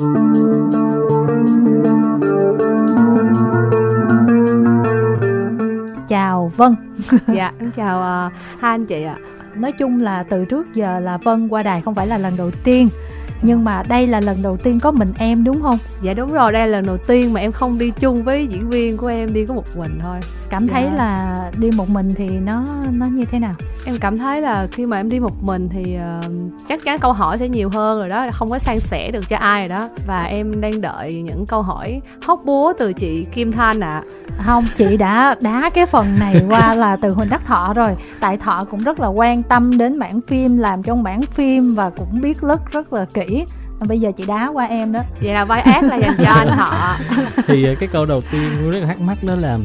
[0.00, 0.08] chào
[6.56, 6.74] Vân.
[7.34, 9.16] Dạ em chào uh, hai anh chị ạ.
[9.54, 12.50] Nói chung là từ trước giờ là Vân qua đài không phải là lần đầu
[12.64, 12.88] tiên
[13.42, 15.78] nhưng mà đây là lần đầu tiên có mình em đúng không?
[16.02, 18.70] Dạ đúng rồi đây là lần đầu tiên mà em không đi chung với diễn
[18.70, 20.20] viên của em đi có một mình thôi.
[20.50, 20.72] Cảm dạ.
[20.72, 23.54] thấy là đi một mình thì nó nó như thế nào?
[23.86, 26.32] Em cảm thấy là khi mà em đi một mình thì uh,
[26.68, 29.36] chắc chắn câu hỏi sẽ nhiều hơn rồi đó không có san sẻ được cho
[29.36, 29.88] ai rồi đó.
[30.06, 34.02] Và em đang đợi những câu hỏi hóc búa từ chị Kim Thanh ạ.
[34.38, 34.44] À.
[34.46, 37.96] không chị đã đá cái phần này qua là từ Huỳnh Đắc Thọ rồi.
[38.20, 41.90] Tại Thọ cũng rất là quan tâm đến mảng phim làm trong mảng phim và
[41.90, 43.29] cũng biết rất rất là kỹ
[43.88, 45.00] bây giờ chị đá qua em đó.
[45.20, 46.96] Vậy là vai ác là dành cho anh họ.
[47.46, 49.58] Thì ờ, cái câu đầu tiên rất là thắc mắc đó là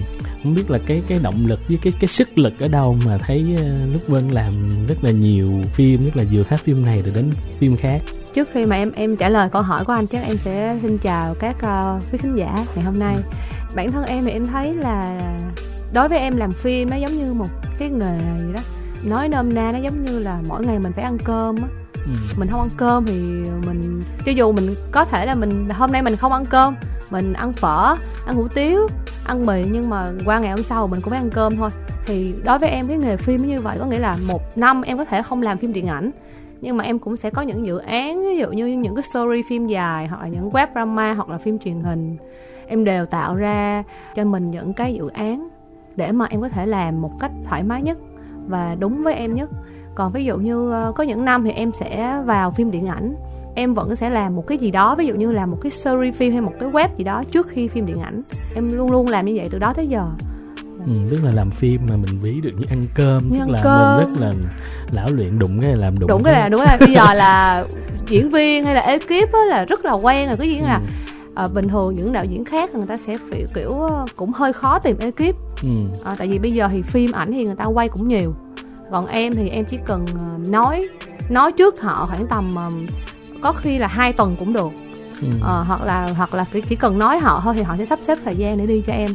[0.44, 3.18] không biết là cái cái động lực với cái cái sức lực ở đâu mà
[3.18, 4.52] thấy ờ, lúc Vân làm
[4.88, 8.02] rất là nhiều phim rất là vừa hát phim này rồi đến phim khác.
[8.34, 10.98] Trước khi mà em em trả lời câu hỏi của anh chắc em sẽ xin
[10.98, 13.16] chào các uh, quý khán giả ngày hôm nay.
[13.76, 15.20] Bản thân em thì em thấy là
[15.94, 17.48] đối với em làm phim nó giống như một
[17.80, 18.62] cái nghề gì đó.
[19.10, 22.12] Nói nôm na nó giống như là mỗi ngày mình phải ăn cơm á ừ.
[22.38, 23.20] mình không ăn cơm thì
[23.66, 26.76] mình, cho dù mình có thể là mình, hôm nay mình không ăn cơm,
[27.12, 28.88] mình ăn phở, ăn hủ tiếu,
[29.26, 31.70] ăn mì, nhưng mà qua ngày hôm sau mình cũng phải ăn cơm thôi.
[32.06, 34.98] Thì đối với em, cái nghề phim như vậy có nghĩa là một năm em
[34.98, 36.12] có thể không làm phim điện ảnh,
[36.62, 39.44] nhưng mà em cũng sẽ có những dự án, ví dụ như những cái story
[39.50, 42.18] phim dài hoặc là những web drama hoặc là phim truyền hình.
[42.68, 43.84] Em đều tạo ra
[44.16, 45.50] cho mình những cái dự án
[45.96, 47.98] để mà em có thể làm một cách thoải mái nhất
[48.48, 49.50] và đúng với em nhất
[49.96, 53.16] còn ví dụ như ờ, có những năm thì em sẽ vào phim điện ảnh.
[53.56, 56.16] Em vẫn sẽ làm một cái gì đó ví dụ như là một cái series
[56.16, 58.22] phim hay một cái web gì đó trước khi phim điện ảnh.
[58.56, 60.06] Em luôn luôn làm như vậy từ đó tới giờ.
[60.86, 63.50] Ừ, tức là làm phim mà mình ví được như ăn cơm như tức ăn
[63.50, 63.98] là cơm.
[63.98, 64.34] mình rất là
[64.92, 67.66] lão luyện đụng cái làm đụng đụng cái là đúng là bây giờ là
[68.08, 70.64] diễn viên hay là ekip á là rất là quen rồi cái gì ừ.
[70.64, 70.82] là
[71.36, 74.54] à, bình thường những đạo diễn khác người ta sẽ kiểu, kiểu ờ, cũng hơi
[74.54, 75.36] khó tìm ekip.
[75.64, 75.70] Ừ.
[76.06, 78.36] à, tại vì bây giờ thì phim ảnh thì người ta quay cũng nhiều
[78.92, 80.06] còn em thì em chỉ cần
[80.48, 80.90] nói
[81.30, 82.56] nói trước họ khoảng tầm
[83.42, 84.72] có khi là hai tuần cũng được.
[85.22, 85.28] Ừ.
[85.44, 88.00] à, hoặc là hoặc là chỉ, chỉ cần nói họ thôi thì họ sẽ sắp
[88.00, 89.10] xếp thời gian để đi cho em.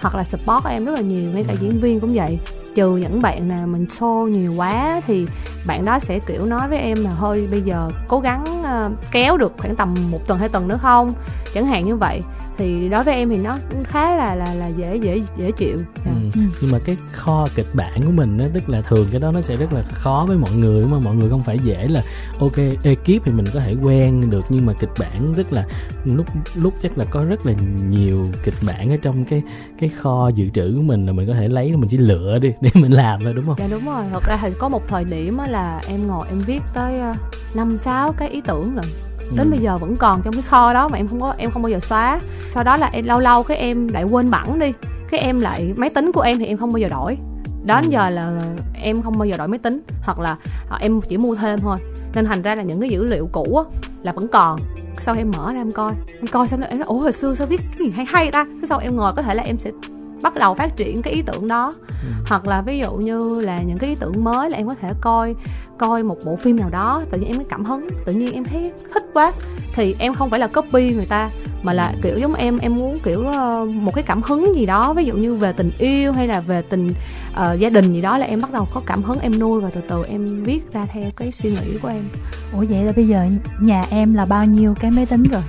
[0.00, 1.58] Hoặc là support em rất là nhiều ngay cả ừ.
[1.60, 2.38] diễn viên cũng vậy.
[2.74, 5.26] Trừ những bạn nào mình show nhiều quá thì
[5.66, 9.36] bạn đó sẽ kiểu nói với em là thôi bây giờ cố gắng uh, kéo
[9.36, 11.10] được khoảng tầm một tuần hai tuần nữa không?
[11.54, 12.20] Chẳng hạn như vậy
[12.58, 15.76] thì đối với em thì nó khá là là là dễ dễ dễ chịu.
[16.04, 16.10] Ừ.
[16.34, 16.40] Ừ.
[16.62, 19.40] nhưng mà cái kho kịch bản của mình đó tức là thường cái đó nó
[19.40, 22.02] sẽ rất là khó với mọi người mà mọi người không phải dễ là
[22.40, 25.64] ok ekip thì mình có thể quen được nhưng mà kịch bản rất là
[26.04, 27.52] lúc lúc chắc là có rất là
[27.88, 29.42] nhiều kịch bản ở trong cái
[29.80, 32.52] cái kho dự trữ của mình là mình có thể lấy mình chỉ lựa đi
[32.60, 33.56] để mình làm thôi đúng không?
[33.58, 34.04] Dạ đúng rồi.
[34.12, 37.12] Thật ra thì có một thời điểm là em ngồi em viết tới ờ,
[37.54, 38.84] năm sáu cái ý tưởng rồi
[39.36, 39.50] đến ừ.
[39.50, 41.70] bây giờ vẫn còn trong cái kho đó mà em không có em không bao
[41.70, 42.20] giờ xóa.
[42.54, 44.72] Sau đó là em lâu lâu cái em lại quên bẵng đi.
[45.10, 47.18] Cái em lại máy tính của em thì em không bao giờ đổi.
[47.64, 47.92] Đó đến ừ.
[47.92, 48.38] giờ là
[48.74, 50.36] em không bao giờ đổi máy tính hoặc là
[50.68, 51.78] hoặc em chỉ mua thêm thôi.
[52.14, 53.64] Nên thành ra là những cái dữ liệu cũ á,
[54.02, 54.58] là vẫn còn.
[55.00, 57.34] Sau em mở ra em coi em coi xong rồi em nói ủa hồi xưa
[57.34, 58.44] sao viết cái gì hay hay ta?
[58.44, 59.70] Cái sau em ngồi có thể là em sẽ
[60.22, 61.72] bắt đầu phát triển cái ý tưởng đó.
[61.88, 62.12] Ừ.
[62.28, 64.92] hoặc là ví dụ như là những cái ý tưởng mới là em có thể
[65.00, 65.34] coi
[65.78, 68.44] coi một bộ phim nào đó tự nhiên em mới cảm hứng tự nhiên em
[68.44, 69.32] thấy thích quá.
[69.74, 71.28] Thì em không phải là copy người ta
[71.62, 74.94] mà là kiểu giống em em muốn kiểu uh, một cái cảm hứng gì đó.
[74.96, 76.88] Ví dụ như về tình yêu hay là về tình
[77.30, 79.70] uh, gia đình gì đó là em bắt đầu có cảm hứng em nuôi và
[79.70, 82.04] từ từ em viết ra theo cái suy nghĩ của em.
[82.52, 83.26] Ủa vậy là bây giờ
[83.60, 85.42] nhà em là bao nhiêu cái máy tính rồi?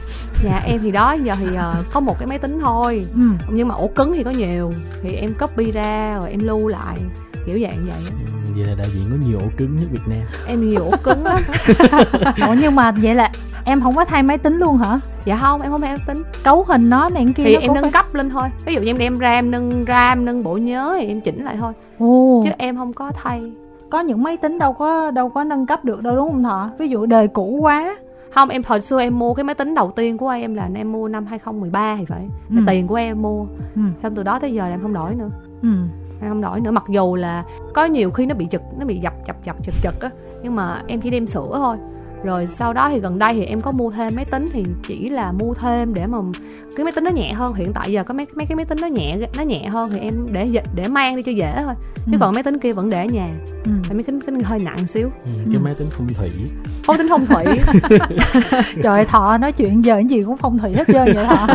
[0.44, 3.06] Nhà em thì đó giờ thì uh, có một cái máy tính thôi.
[3.14, 3.28] Ừ.
[3.50, 4.72] nhưng mà ổ cứng thì có nhiều.
[5.02, 6.98] Thì em copy ra rồi em lưu lại
[7.46, 10.28] kiểu dạng vậy ừ, vậy là đạo diễn có nhiều ổ cứng nhất Việt Nam.
[10.48, 11.42] Em nhiều ổ cứng lắm
[12.48, 13.32] ủa nhưng mà vậy là
[13.66, 15.00] em không có thay máy tính luôn hả?
[15.26, 16.24] Dạ không em không thay máy tính.
[16.44, 17.92] Cấu hình nó này kia thì em nâng phải...
[17.92, 18.50] cấp lên thôi.
[18.66, 21.58] Ví dụ như em đem ram nâng ram nâng bộ nhớ thì em chỉnh lại
[21.60, 21.74] thôi.
[22.00, 22.42] Ồ.
[22.46, 23.52] chứ em không có thay.
[23.90, 26.70] Có những máy tính đâu có đâu có nâng cấp được đâu đúng không thọ
[26.78, 27.98] ví dụ đời cũ quá.
[28.34, 30.92] Không em thời xưa em mua cái máy tính đầu tiên của em là em
[30.92, 32.30] mua năm 2013 thì phải.
[32.50, 32.56] Ừ.
[32.68, 33.46] tiền của em mua.
[33.76, 33.82] Ừ.
[34.04, 35.30] xong từ đó tới giờ là em không đổi nữa.
[35.62, 35.70] Ừ
[36.30, 36.72] không đổi nữa.
[36.72, 37.44] Mặc dù là
[37.74, 40.10] có nhiều khi nó bị giật, nó bị dập dập dập chật chật á,
[40.44, 41.78] nhưng mà em chỉ đem sữa thôi
[42.26, 45.10] rồi sau đó thì gần đây thì em có mua thêm máy tính thì chỉ
[45.10, 46.18] là mua thêm để mà
[46.76, 47.54] cái máy tính nó nhẹ hơn.
[47.54, 50.00] Hiện tại giờ có mấy mấy cái máy tính nó nhẹ nó nhẹ hơn thì
[50.00, 50.46] em để
[50.76, 51.74] để mang đi cho dễ thôi.
[51.96, 52.18] Chứ ừ.
[52.20, 53.30] còn máy tính kia vẫn để ở nhà.
[53.64, 53.72] Ừ.
[53.92, 55.10] máy tính, tính hơi nặng xíu.
[55.26, 55.60] Ừ, cái ừ.
[55.64, 56.30] máy tính phong thủy.
[56.84, 57.46] Phong tính phong thủy.
[58.84, 61.48] Trời thọ nói chuyện giờ cái gì cũng phong thủy hết trơn vậy thọ.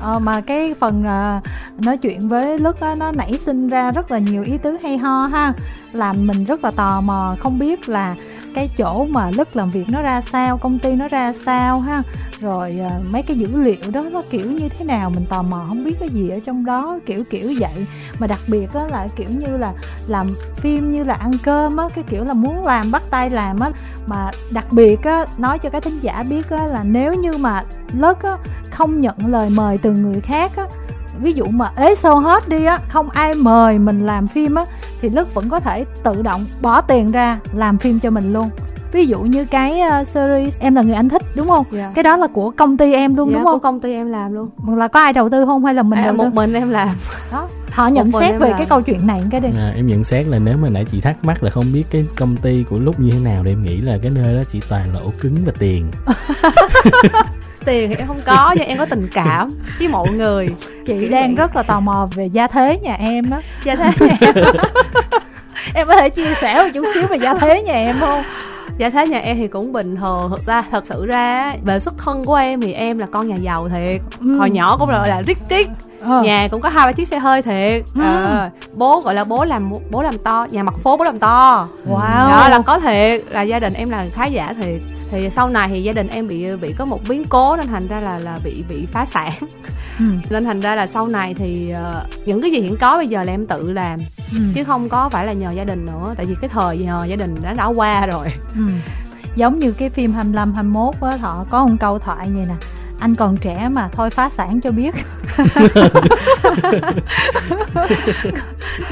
[0.00, 1.42] Ờ, mà cái phần uh,
[1.84, 4.98] nói chuyện với lức á nó nảy sinh ra rất là nhiều ý tứ hay
[4.98, 5.52] ho ha.
[5.92, 8.16] Làm mình rất là tò mò không biết là
[8.54, 12.02] cái chỗ mà đất làm việc nó ra sao, công ty nó ra sao ha.
[12.40, 15.64] Rồi à, mấy cái dữ liệu đó, nó kiểu như thế nào, mình tò mò
[15.68, 17.86] không biết cái gì ở trong đó, kiểu kiểu vậy.
[18.18, 19.72] Mà đặc biệt đó là kiểu như là
[20.06, 20.26] làm
[20.56, 23.70] phim như là ăn cơm á, cái kiểu là muốn làm, bắt tay làm á.
[24.06, 27.64] Mà đặc biệt á, nói cho các thính giả biết á là nếu như mà
[27.92, 28.32] lớp á
[28.70, 30.66] không nhận lời mời từ người khác á,
[31.18, 34.64] ví dụ mà ế xô hết đi á, không ai mời mình làm phim á,
[35.00, 38.48] thì lất vẫn có thể tự động bỏ tiền ra làm phim cho mình luôn
[38.94, 41.66] ví dụ như cái uh, series em là người anh thích đúng không?
[41.70, 41.92] Dạ.
[41.94, 44.10] cái đó là của công ty em luôn dạ, đúng của không công ty em
[44.10, 44.50] làm luôn.
[44.76, 46.30] Là có ai đầu tư không hay là mình à, đầu một tư?
[46.34, 46.88] mình em làm.
[47.32, 48.58] Đó họ nhận mình xét về làm.
[48.58, 49.48] cái câu chuyện này cái đi.
[49.58, 52.06] À, em nhận xét là nếu mà nãy chị thắc mắc là không biết cái
[52.18, 54.60] công ty của lúc như thế nào thì em nghĩ là cái nơi đó chỉ
[54.68, 55.90] toàn là ổ cứng và tiền.
[57.64, 59.48] Tiền thì em không có nhưng em có tình cảm
[59.78, 60.48] với mọi người.
[60.86, 61.34] Chị Kiểu đang vậy.
[61.36, 64.34] rất là tò mò về gia thế nhà em đó gia thế nhà em.
[65.74, 68.22] Em có thể chia sẻ một chút xíu về gia thế nhà em không
[68.78, 71.94] Dạ thế nhà em thì cũng bình thường Thực ra thật sự ra về xuất
[71.98, 74.38] thân của em thì em là con nhà giàu thiệt Ừ.
[74.38, 75.68] Hồi nhỏ cũng gọi là rich kid
[76.08, 76.22] Ờ.
[76.22, 78.00] Nhà cũng có hai ba chiếc xe hơi thiệt Ừ.
[78.24, 81.68] Ờ, Bố gọi là bố làm bố làm to Nhà mặt phố bố làm to
[81.88, 85.48] wow Đó là có thiệt Là gia đình em là khá giả thiệt thì sau
[85.48, 88.18] này thì gia đình em bị bị có một biến cố nên thành ra là
[88.18, 89.32] là bị bị phá sản
[89.98, 90.04] ừ.
[90.30, 93.24] nên thành ra là sau này thì ờ, những cái gì hiện có bây giờ
[93.24, 93.98] là em tự làm
[94.32, 94.38] Ừ.
[94.54, 97.16] chứ không có phải là nhờ gia đình nữa tại vì cái thời nhờ gia
[97.16, 98.62] đình đã đã qua rồi Ừ.
[99.34, 102.54] giống như cái phim 25 21 á họ có một câu thoại như nè
[103.00, 104.94] anh còn trẻ mà thôi phá sản cho biết.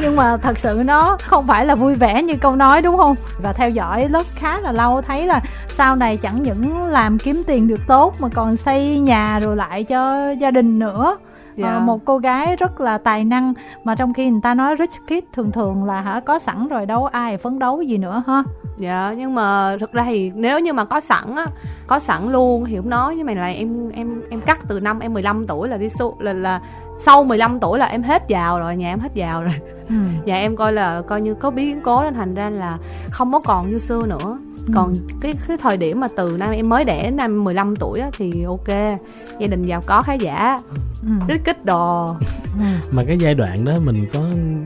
[0.00, 3.14] Nhưng mà thật sự nó không phải là vui vẻ như câu nói đúng không?
[3.42, 7.42] Và theo dõi lớp khá là lâu thấy là sau này chẳng những làm kiếm
[7.46, 11.16] tiền được tốt mà còn xây nhà rồi lại cho gia đình nữa
[11.56, 11.74] Dạ.
[11.74, 13.54] Ờ, một cô gái rất là tài năng
[13.84, 16.86] mà trong khi người ta nói rich kid thường thường là hả có sẵn rồi
[16.86, 18.42] đâu ai phấn đấu gì nữa ha
[18.76, 21.46] dạ nhưng mà thực ra thì nếu như mà có sẵn á
[21.86, 24.98] có sẵn luôn thì không nói nhưng mà là em em em cắt từ năm
[24.98, 26.60] em 15 tuổi là đi su là là
[27.04, 29.54] sau 15 tuổi là em hết giàu rồi nhà em hết giàu rồi
[29.88, 29.94] ừ.
[30.24, 32.78] nhà em coi là coi như có biến cố nên thành ra là
[33.10, 34.38] không có còn như xưa nữa
[34.74, 38.00] còn cái cái thời điểm mà từ năm em mới đẻ đến năm 15 tuổi
[38.00, 38.68] á, thì ok
[39.40, 40.56] gia đình giàu có khá giả
[41.02, 41.08] Ừ.
[41.28, 42.06] rất kích đồ
[42.58, 42.64] Ừ.
[42.90, 44.20] mà cái giai đoạn đó mình có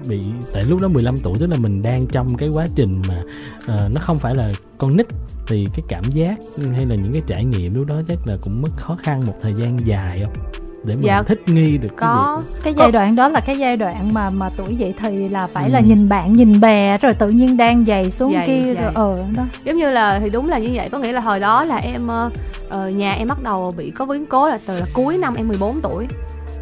[0.08, 0.20] bị
[0.54, 3.22] tại lúc đó 15 tuổi tức là mình đang trong cái quá trình mà
[3.66, 5.06] ờ, nó không phải là con nít
[5.46, 6.38] thì cái cảm giác
[6.72, 9.34] hay là những cái trải nghiệm lúc đó chắc là cũng mất khó khăn một
[9.42, 12.92] thời gian dài không để mình Dạ, thích nghi được cái có việc cái giai
[12.92, 15.84] đoạn đó là cái giai đoạn mà mà tuổi dậy thì là phải là Ừ.
[15.84, 18.74] nhìn bạn nhìn bè rồi tự nhiên đang dày xuống Dày, kia dày.
[18.84, 19.42] rồi ờ đó.
[19.64, 20.88] Giống như là thì đúng là như vậy.
[20.92, 22.30] Có nghĩa là hồi đó là em ờ,
[22.68, 25.48] ờ, nhà em bắt đầu bị có biến cố là từ là cuối năm em
[25.48, 26.06] 14 tuổi.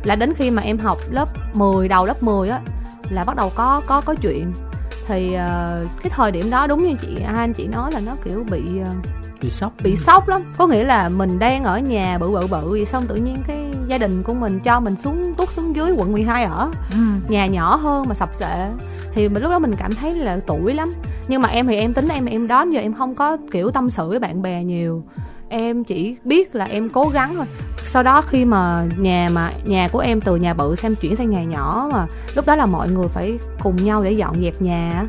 [0.04, 2.60] Là đến khi mà em học lớp 10 đầu lớp 10 á
[3.10, 4.52] là bắt đầu có có có chuyện.
[5.06, 8.12] Thì ờ, cái thời điểm đó đúng như chị hai anh chị nói là nó
[8.24, 8.90] kiểu bị ờ,
[9.44, 10.42] bị sốc bị sốc lắm.
[10.58, 13.70] Có nghĩa là mình đang ở nhà bự bự bự vậy xong tự nhiên cái
[13.88, 16.70] gia đình của mình cho mình xuống tuốt xuống dưới quận 12 ở.
[16.92, 16.98] Ừ.
[17.28, 18.68] nhà nhỏ hơn mà sập sệ.
[19.12, 20.88] Thì mình lúc đó mình cảm thấy là tuổi lắm.
[21.28, 23.90] Nhưng mà em thì em tính em em đó giờ em không có kiểu tâm
[23.90, 25.04] sự với bạn bè nhiều.
[25.48, 27.46] Em chỉ biết là em cố gắng thôi.
[27.76, 31.30] Sau đó khi mà nhà mà nhà của em từ nhà bự xem chuyển sang
[31.30, 32.06] nhà nhỏ mà
[32.36, 34.90] lúc đó là mọi người phải cùng nhau để dọn dẹp nhà.
[34.94, 35.06] Á,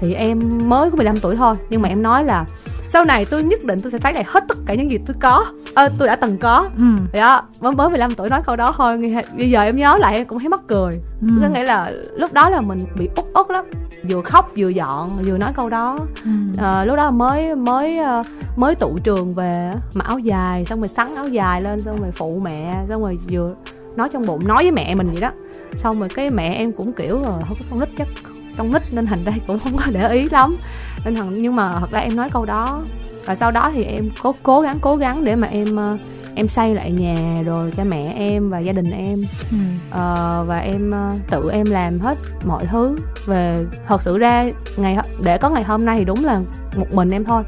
[0.00, 2.44] thì em mới có 15 tuổi thôi nhưng mà em nói là
[2.92, 5.16] sau này tôi nhất định tôi sẽ lấy lại hết tất cả những gì tôi
[5.20, 5.46] có.
[5.74, 6.68] Ờ, tôi đã từng có.
[6.78, 6.84] Ừ.
[7.12, 8.98] Đó mới mới 15 tuổi nói câu đó thôi.
[9.36, 10.92] Bây giờ em nhớ lại em cũng thấy mắc cười.
[11.20, 11.28] Ừ.
[11.42, 13.64] có nghĩa là lúc đó là mình bị út út lắm.
[14.08, 15.98] Vừa khóc vừa dọn vừa nói câu đó.
[16.24, 16.30] Ừ.
[16.58, 18.22] Ờ, lúc đó mới mới ờ,
[18.56, 22.10] mới tụ trường về mặc áo dài xong rồi sắn áo dài lên xong rồi
[22.14, 23.54] phụ mẹ xong rồi vừa
[23.96, 25.30] nói trong bụng nói với mẹ mình vậy đó.
[25.76, 28.08] Xong rồi cái mẹ em cũng kiểu rồi không có con nít chắc
[28.56, 30.56] trong nít nên thành ra cũng không có để ý lắm
[31.04, 32.82] nên thằng nhưng mà thật ra em nói câu đó
[33.26, 35.96] và sau đó thì em cố cố gắng cố gắng để mà em ờ,
[36.34, 39.56] em xây lại nhà rồi cho mẹ em và gia đình em Ừ.
[39.90, 44.96] Ờ, và em ờ, tự em làm hết mọi thứ về thật sự ra ngày
[45.24, 46.40] để có ngày hôm nay thì đúng là
[46.76, 47.42] một mình em thôi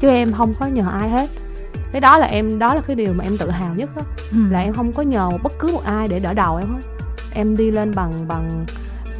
[0.00, 1.30] chứ em không có nhờ ai hết
[1.92, 4.38] cái đó là em đó là cái điều mà em tự hào nhất đó, Ừ.
[4.50, 6.80] là em không có nhờ bất cứ một ai để đỡ đầu em hết
[7.34, 8.48] em đi lên bằng bằng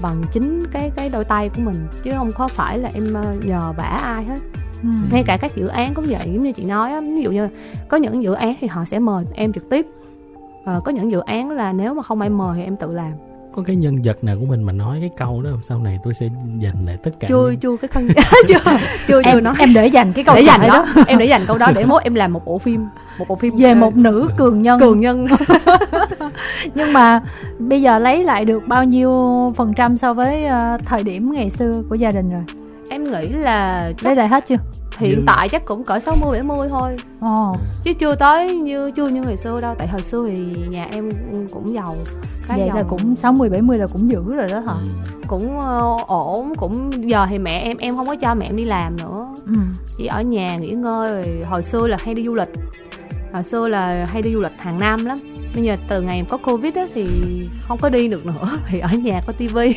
[0.04, 3.22] bằng chính cái cái đôi tay của mình chứ không có phải là em ờ,
[3.44, 4.38] nhờ vả ai hết.
[4.82, 4.88] Ừ.
[5.12, 7.48] ngay cả các dự án cũng vậy giống như chị nói á, ví dụ như
[7.88, 9.86] có những dự án thì họ sẽ mời em trực tiếp
[10.64, 13.12] Ờ, có những dự án là nếu mà không ai mời thì em tự làm.
[13.56, 15.60] Có cái nhân vật nào của mình mà nói cái câu đó không?
[15.68, 18.08] sau này tôi sẽ dành lại tất cả chưa những- chưa cái thân
[18.48, 18.54] chưa
[19.08, 20.86] chưa chưa em nói em để dành cái câu để dành thoại đó.
[21.06, 22.84] Em để dành câu đó để mốt em làm một bộ phim
[23.18, 24.80] một bộ phim về ờ, một nữ cường nhân.
[24.80, 25.26] Cường nhân.
[26.74, 27.20] Nhưng mà
[27.58, 29.10] bây giờ lấy lại được bao nhiêu
[29.56, 32.42] phần trăm so với ờ, thời điểm ngày xưa của gia đình rồi?
[32.90, 34.56] Em nghĩ là lấy chắc lại hết chưa?
[34.98, 36.96] Hiện Nhưng- tại chắc cũng cỡ 60 70 thôi.
[37.20, 37.56] Ồ.
[37.84, 39.74] Chứ chưa tới như chưa như hồi xưa đâu.
[39.78, 41.08] Tại hồi xưa thì nhà em
[41.52, 41.94] cũng giàu
[42.42, 42.76] khá vậy giàu.
[42.76, 44.72] là cũng 60 70 là cũng dữ rồi đó hả?
[44.72, 45.20] Ừ.
[45.28, 46.52] cũng ờ, ổn.
[46.56, 49.26] Cũng giờ thì mẹ em em không có cho mẹ em đi làm nữa.
[49.46, 49.52] Ừ.
[49.98, 51.12] chỉ ở nhà nghỉ ngơi.
[51.12, 52.48] Rồi hồi xưa là hay đi du lịch
[53.34, 55.18] hồi xưa là hay đi du lịch hàng năm lắm.
[55.54, 57.06] Bây giờ từ ngày có covid á thì
[57.60, 59.74] không có đi được nữa thì ở nhà có tivi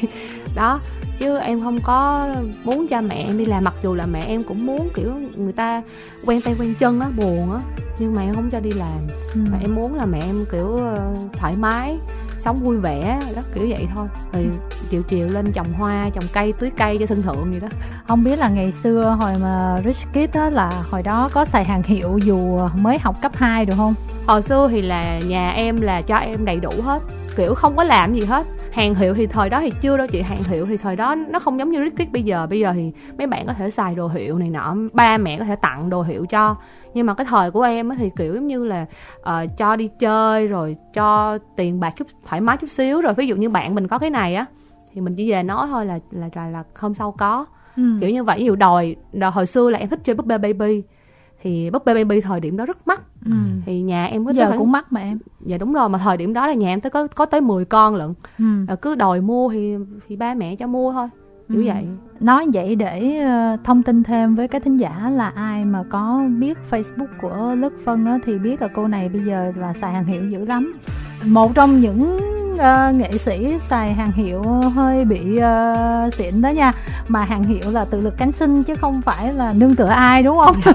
[0.55, 0.79] đó
[1.19, 2.27] chứ em không có
[2.63, 3.63] muốn cho mẹ em đi làm.
[3.63, 5.81] Mặc dù là mẹ em cũng muốn kiểu người ta
[6.25, 7.59] quen tay quen chân á buồn á
[7.99, 8.97] nhưng mà em không cho đi làm.
[9.33, 9.41] Ừ.
[9.51, 11.97] và em muốn là mẹ em kiểu ờ, thoải mái
[12.39, 14.07] sống vui vẻ đó kiểu vậy thôi.
[14.33, 14.49] Rồi
[14.89, 17.67] chiều chiều lên trồng hoa trồng cây tưới cây cho sân thượng gì đó.
[18.07, 21.65] Không biết là ngày xưa hồi mà Rich Kid á là hồi đó có xài
[21.65, 23.93] hàng hiệu dù mới học cấp 2 được không?
[24.27, 27.01] Hồi xưa thì là nhà em là cho em đầy đủ hết
[27.37, 28.47] kiểu không có làm gì hết.
[28.71, 31.39] Hàng hiệu thì thời đó thì chưa đâu chị hàng hiệu thì thời đó nó
[31.39, 32.47] không giống như Rickit bây giờ.
[32.49, 35.45] Bây giờ thì mấy bạn có thể xài đồ hiệu này nọ ba mẹ có
[35.45, 36.55] thể tặng đồ hiệu cho
[36.97, 38.85] nhưng mà cái thời của em thì kiểu giống như là
[39.21, 43.27] ờ, cho đi chơi rồi cho tiền bạc chút thoải mái chút xíu rồi ví
[43.27, 44.45] dụ như bạn mình có cái này á
[44.93, 47.83] thì mình chỉ về nói thôi là là là, là hôm sau có ừ.
[48.01, 50.37] kiểu như vậy ví dụ đòi, đòi hồi xưa là em thích chơi búp bê
[50.37, 50.83] baby
[51.41, 53.31] thì búp bê baby thời điểm đó rất mắc Ừ.
[53.65, 56.17] thì nhà em có giờ tới- cũng mắc mà em dạ đúng rồi mà thời
[56.17, 58.75] điểm đó là nhà em tới có có tới 10 con lận ừ.
[58.81, 59.75] Cứ đòi mua thì
[60.07, 61.07] thì ba mẹ cho mua thôi
[61.49, 61.63] kiểu Ừ.
[61.67, 61.85] vậy.
[62.19, 66.21] Nói vậy để ờ, thông tin thêm với các thính giả là ai mà có
[66.39, 69.93] biết Facebook của Lức Phân á, thì biết là cô này bây giờ là xài
[69.93, 70.73] hàng hiệu dữ lắm.
[71.25, 72.17] Một trong những
[72.57, 74.41] ờ, nghệ sĩ xài hàng hiệu
[74.75, 76.71] hơi bị ờ, xịn đó nha.
[77.07, 80.23] Mà hàng hiệu là tự lực cánh sinh chứ không phải là nương tựa ai
[80.23, 80.55] đúng không?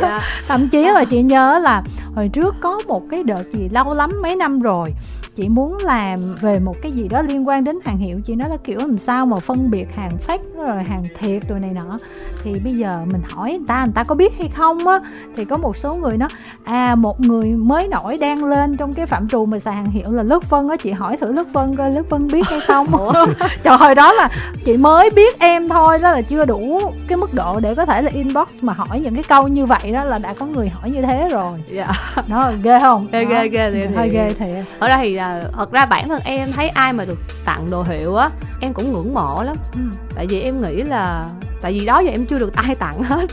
[0.00, 0.20] Dạ.
[0.48, 1.82] Thậm chí là chị nhớ là
[2.14, 4.94] hồi trước có một cái đợt gì lâu lắm mấy năm rồi
[5.36, 8.20] chị muốn làm về một cái gì đó liên quan đến hàng hiệu.
[8.26, 11.60] Chị nói là kiểu làm sao mà phân biệt hàng fake rồi hàng thiệt rồi
[11.60, 11.98] này nọ.
[12.42, 15.00] Thì bây giờ mình hỏi người ta người ta có biết hay không á?
[15.36, 16.28] Thì có một số người nói
[16.64, 20.12] à một người mới nổi đang lên trong cái phạm trù mà xài hàng hiệu
[20.12, 20.76] là lướt phân á.
[20.76, 22.86] Chị hỏi thử lướt phân coi lướt phân biết hay không?
[23.62, 24.28] Trời hồi đó là
[24.64, 28.02] chị mới biết em thôi đó là chưa đủ cái mức độ để có thể
[28.02, 30.90] là inbox mà hỏi những cái câu như vậy đó là đã có người hỏi
[30.90, 31.62] như thế rồi.
[31.66, 31.86] Dạ.
[32.28, 33.06] Nó ghê không?
[33.12, 34.28] Ghê, ghê, ghê, ghê, hơi ghê.
[34.38, 34.64] thiệt.
[34.80, 37.82] Thật ra thì là thật ra bản thân em thấy ai mà được tặng đồ
[37.82, 38.28] hiệu á
[38.60, 39.56] em cũng ngưỡng mộ lắm.
[39.74, 39.80] Ừ
[40.14, 41.24] tại vì em nghĩ là
[41.60, 43.26] tại vì đó giờ em chưa được ai tặng hết.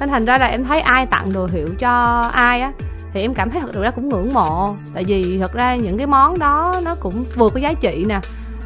[0.00, 2.72] Nên thành ra là em thấy ai tặng đồ hiệu cho ai á
[3.12, 4.74] thì em cảm thấy thật ra cũng ngưỡng mộ.
[4.94, 8.20] Tại vì thật ra những cái món đó nó cũng vừa có giá trị nè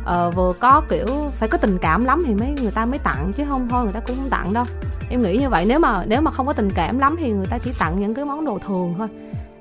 [0.05, 1.07] ờ, vừa có kiểu
[1.39, 3.93] phải có tình cảm lắm thì mới người ta mới tặng chứ không thôi người
[3.93, 4.65] ta cũng không tặng đâu.
[5.11, 7.47] Em nghĩ như vậy nếu mà nếu mà không có tình cảm lắm thì người
[7.47, 9.09] ta chỉ tặng những cái món đồ thường thôi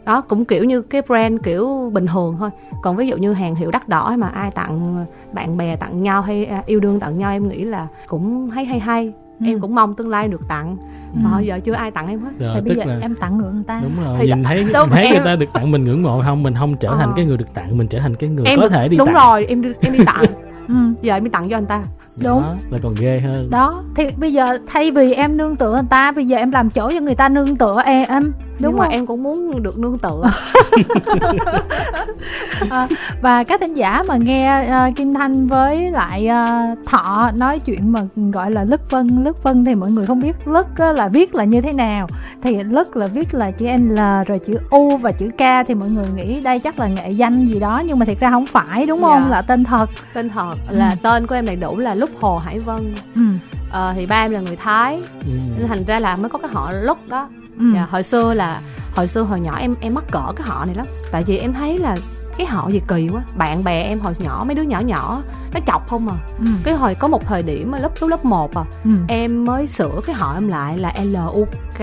[0.06, 2.50] đó cũng kiểu như cái brand kiểu bình thường thôi.
[2.82, 6.22] Còn ví dụ như hàng hiệu đắt đỏ mà ai tặng bạn bè tặng nhau
[6.22, 9.14] hay à, yêu đương tặng nhau em nghĩ là cũng hay hay hay.
[9.40, 9.46] Ừ.
[9.48, 10.78] em cũng mong tương lai được tặng.
[11.14, 11.20] Ừ.
[11.24, 12.30] mà giờ chưa ai tặng em hết.
[12.40, 13.82] Rồi, thì bây giờ là em tặng ngược người ta.
[13.84, 16.22] đúng rồi Thì nhìn thấy đúng, thấy em- người ta được tặng mình ngưỡng mộ
[16.26, 16.44] không?
[16.44, 17.14] Mình không trở thành Ờ.
[17.16, 19.08] cái người được tặng mình trở thành cái người em có được- thể đi đúng
[19.08, 19.16] tặng.
[19.16, 20.24] rồi em đi, em đi tặng.
[20.68, 20.76] Ừ.
[21.02, 21.82] giờ em đi tặng cho anh ta
[22.24, 22.42] đúng.
[22.42, 23.50] Đó, là còn ghê hơn.
[23.50, 26.70] Đó thì bây giờ thay vì em nương tựa người ta bây giờ em làm
[26.70, 28.32] chỗ cho người ta nương tựa em.
[28.62, 28.94] Đúng nhưng mà không?
[28.94, 30.32] em cũng muốn được nương tựa.
[32.70, 32.88] À,
[33.22, 36.46] và các thính giả mà nghe ờ, Kim Thanh với lại ờ,
[36.86, 38.00] Thọ nói chuyện mà
[38.34, 41.36] gọi là lức vân lức vân thì mọi người không biết lức á là viết
[41.36, 42.08] là như thế nào.
[42.44, 45.90] Thì lức là viết là chữ L rồi chữ U và chữ K thì mọi
[45.90, 48.86] người nghĩ đây chắc là nghệ danh gì đó nhưng mà thiệt ra không phải
[48.86, 49.22] đúng không?
[49.22, 49.30] Dạ.
[49.30, 49.86] là tên thật.
[50.14, 53.22] Tên thật là tên của em đầy đủ là lúc hồ hải vân ừ.
[53.72, 55.32] ờ, thì ba em là người thái ừ.
[55.58, 57.30] nên thành ra là mới có cái họ lúc đó
[57.60, 57.66] Ừ.
[57.76, 58.62] Dạ, hồi xưa là
[58.96, 61.54] hồi xưa hồi nhỏ em em mắc cỡ cái họ này lắm tại vì em
[61.54, 61.96] thấy là
[62.38, 63.22] cái họ gì kỳ quá.
[63.36, 65.22] Bạn bè em hồi nhỏ mấy đứa nhỏ nhỏ
[65.54, 66.16] nó chọc không à.
[66.40, 66.46] Ừ.
[66.64, 68.90] cái hồi có một thời điểm mà lớp lúc lớp 1 à Ừ.
[69.08, 71.46] em mới sửa cái họ em lại là l u
[71.78, 71.82] k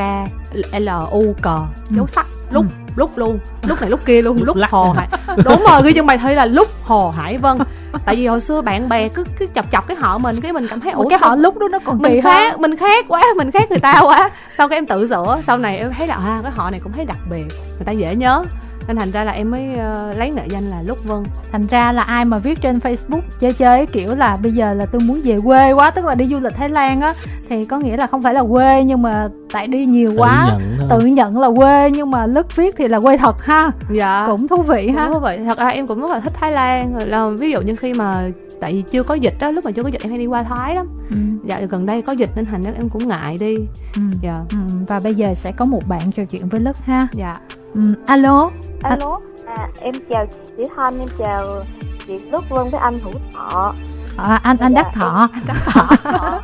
[0.73, 1.47] l u c
[1.91, 2.65] dấu sắc lúc
[2.97, 5.09] lúc luôn lúc này lúc kia luôn Lúc hồ hải.
[5.45, 7.57] Đúng rồi ghi trong bài thi là lúc hồ hải vân
[8.05, 10.67] tại vì hồi xưa bạn bè cứ cứ chọc chọc cái họ mình cái mình
[10.71, 12.33] cảm thấy Ủa, cái họ lúc đó nó còn kỳ mình hơn?
[12.35, 14.31] khác mình khác quá mình khác người ta quá.
[14.59, 16.93] Sau cái em tự sửa sau này em thấy là à, cái họ này cũng
[16.93, 18.43] thấy đặc biệt người ta dễ nhớ
[18.89, 21.23] nên thành ra là em mới ờ, lấy nợ danh là lúc vân.
[21.53, 24.87] Thành ra là ai mà viết trên facebook chơi chơi kiểu là bây giờ là
[24.87, 27.13] tôi muốn về quê quá tức là đi du lịch thái lan á
[27.49, 30.59] thì có nghĩa là không phải là quê nhưng mà tại đi nhiều tự quá
[30.61, 33.71] nhận tự nhận là quê nhưng mà lướt viết thì là quê thật ha.
[33.93, 34.27] Dạ.
[34.27, 35.09] Cũng thú vị ha.
[35.13, 36.99] Như vậy thật ra em cũng rất là thích thái lan.
[36.99, 38.31] Rồi là ví dụ như khi mà
[38.61, 40.43] tại vì chưa có dịch đó lúc mà chưa có dịch em hay đi qua
[40.43, 40.87] thái lắm.
[41.11, 41.17] Ừ.
[41.45, 43.57] dạ gần đây có dịch nên thành ra em cũng ngại đi.
[43.97, 44.03] Ừ.
[44.23, 44.41] dạ.
[44.51, 44.59] Ừ.
[44.89, 47.09] và bây giờ sẽ có một bạn trò chuyện với lức ha.
[47.13, 47.37] Dạ
[47.79, 47.95] ừ.
[48.07, 48.51] alo?
[48.83, 51.63] Alo, à, em chào chị Thanh, em chào
[52.07, 53.75] chị Đức Vân với anh Hữu Thọ.
[54.17, 55.29] à, anh anh Dạ, đắc thọ.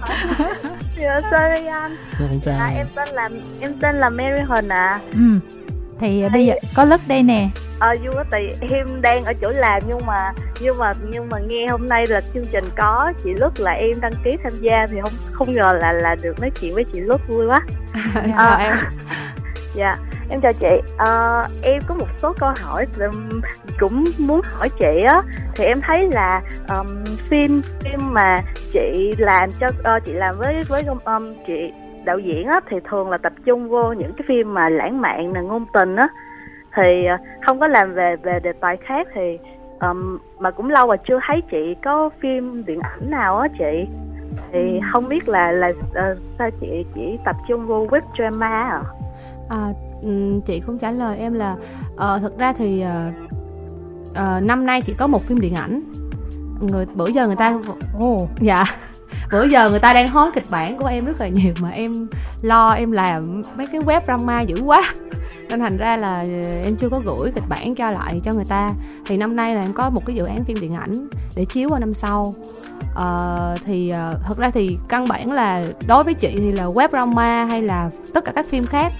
[0.96, 1.92] dạ sorry anh.
[2.44, 3.28] Dạ em tên là
[3.60, 5.00] em tên là Mary Huỳnh ạ.
[5.14, 5.20] Ừ
[6.00, 7.48] thì bây giờ có lức đây nè.
[7.78, 11.38] Ờ vui quá tại em đang ở chỗ làm nhưng mà nhưng mà nhưng mà
[11.48, 14.86] nghe hôm nay là chương trình có chị Lút là em đăng ký tham gia
[14.90, 17.60] thì không không ngờ là là được nói chuyện với chị Lút vui quá.
[18.14, 18.76] Chào Ờ, em.
[19.74, 19.94] Dạ
[20.30, 20.80] em chào chị.
[20.96, 22.86] Ờ, em có một số câu hỏi
[23.78, 25.20] cũng muốn hỏi chị á.
[25.54, 28.36] Thì em thấy là ừm, phim phim mà
[28.72, 31.72] chị làm cho ờ, chị làm với với um, chị
[32.04, 35.32] đạo diễn á thì thường là tập trung vô những cái phim mà lãng mạn
[35.32, 36.08] là ngôn tình á.
[36.76, 37.16] Thì ờ,
[37.46, 39.38] không có làm về về đề tài khác thì
[39.80, 43.86] ừm, mà cũng lâu rồi chưa thấy chị có phim điện ảnh nào á chị.
[44.52, 48.82] Thì không biết là là ờ, sao chị chỉ tập trung vô web drama à
[49.48, 49.72] à,
[50.02, 51.56] ừm, chị cũng trả lời em là
[51.96, 53.10] ờ, thực ra thì ờ,
[54.14, 55.82] ờ, năm nay chỉ có một phim điện ảnh.
[56.60, 57.58] Người bữa giờ người ta
[57.98, 58.64] ồ dạ.
[59.32, 62.08] Bữa giờ người ta đang hot kịch bản của em rất là nhiều mà em
[62.42, 64.92] lo em làm mấy cái web drama dữ quá.
[65.50, 66.24] Nên thành ra là
[66.64, 68.70] em chưa có gửi kịch bản cho lại cho người ta.
[69.06, 71.68] Thì năm nay là em có một cái dự án phim điện ảnh để chiếu
[71.68, 72.34] vào năm sau.
[72.94, 76.88] Ờ, thì ờ, thật ra thì căn bản là đối với chị thì là web
[76.90, 78.92] drama hay là tất cả các phim khác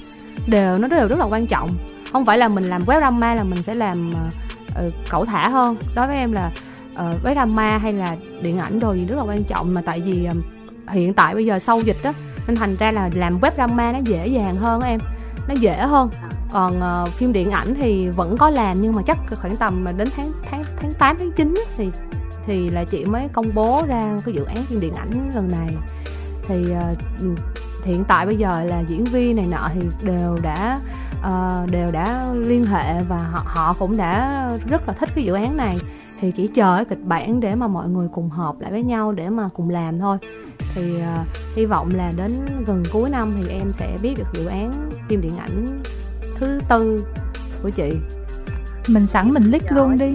[0.46, 1.70] đều nó đều rất là quan trọng.
[2.12, 4.20] Không phải là mình làm web drama là mình sẽ làm ờ,
[4.74, 5.76] ờ, cẩu thả hơn.
[5.94, 6.50] Đối với em là
[6.90, 10.00] uh, với drama hay là điện ảnh đồ gì rất là quan trọng mà tại
[10.00, 10.42] vì ừm,
[10.88, 12.12] hiện tại bây giờ sau dịch á
[12.46, 15.00] nên thành ra là làm web drama nó dễ dàng hơn em.
[15.48, 16.10] Nó dễ hơn.
[16.52, 19.92] Còn ờ, phim điện ảnh thì vẫn có làm nhưng mà chắc khoảng tầm mà
[19.92, 21.90] đến tháng tháng tháng 8 tháng 9 á, thì
[22.46, 25.68] thì là chị mới công bố ra cái dự án phim điện ảnh lần này.
[26.48, 27.34] Thì ờ, ừ,
[27.84, 30.80] hiện tại bây giờ là diễn viên này nọ thì đều đã
[31.26, 35.34] uh, đều đã liên hệ và họ họ cũng đã rất là thích cái dự
[35.34, 35.78] án này.
[36.20, 39.12] Thì chỉ chờ cái kịch bản để mà mọi người cùng hợp lại với nhau
[39.12, 40.18] để mà cùng làm thôi.
[40.74, 42.32] Thì uh, hy vọng là đến
[42.66, 44.72] gần cuối năm thì em sẽ biết được dự án
[45.08, 45.82] phim điện ảnh
[46.36, 47.04] thứ tư
[47.62, 47.90] của chị.
[48.88, 50.14] Mình sẵn mình list luôn đi.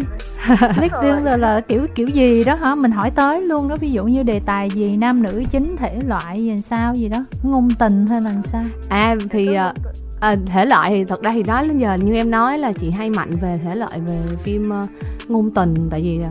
[0.92, 1.04] Rồi.
[1.04, 2.76] luôn là, là kiểu kiểu gì đó hả?
[2.76, 6.00] Mình hỏi tới luôn đó ví dụ như đề tài gì nam nữ chính thể
[6.08, 8.64] loại gì sao gì đó ngôn tình hay là sao?
[8.90, 9.74] À thì ờ,
[10.20, 12.90] À, thể loại thì thật ra thì nói đến giờ như em nói là chị
[12.90, 14.88] hay mạnh về thể loại về phim ờ,
[15.28, 15.88] ngôn tình.
[15.92, 16.30] Tại vì ờ,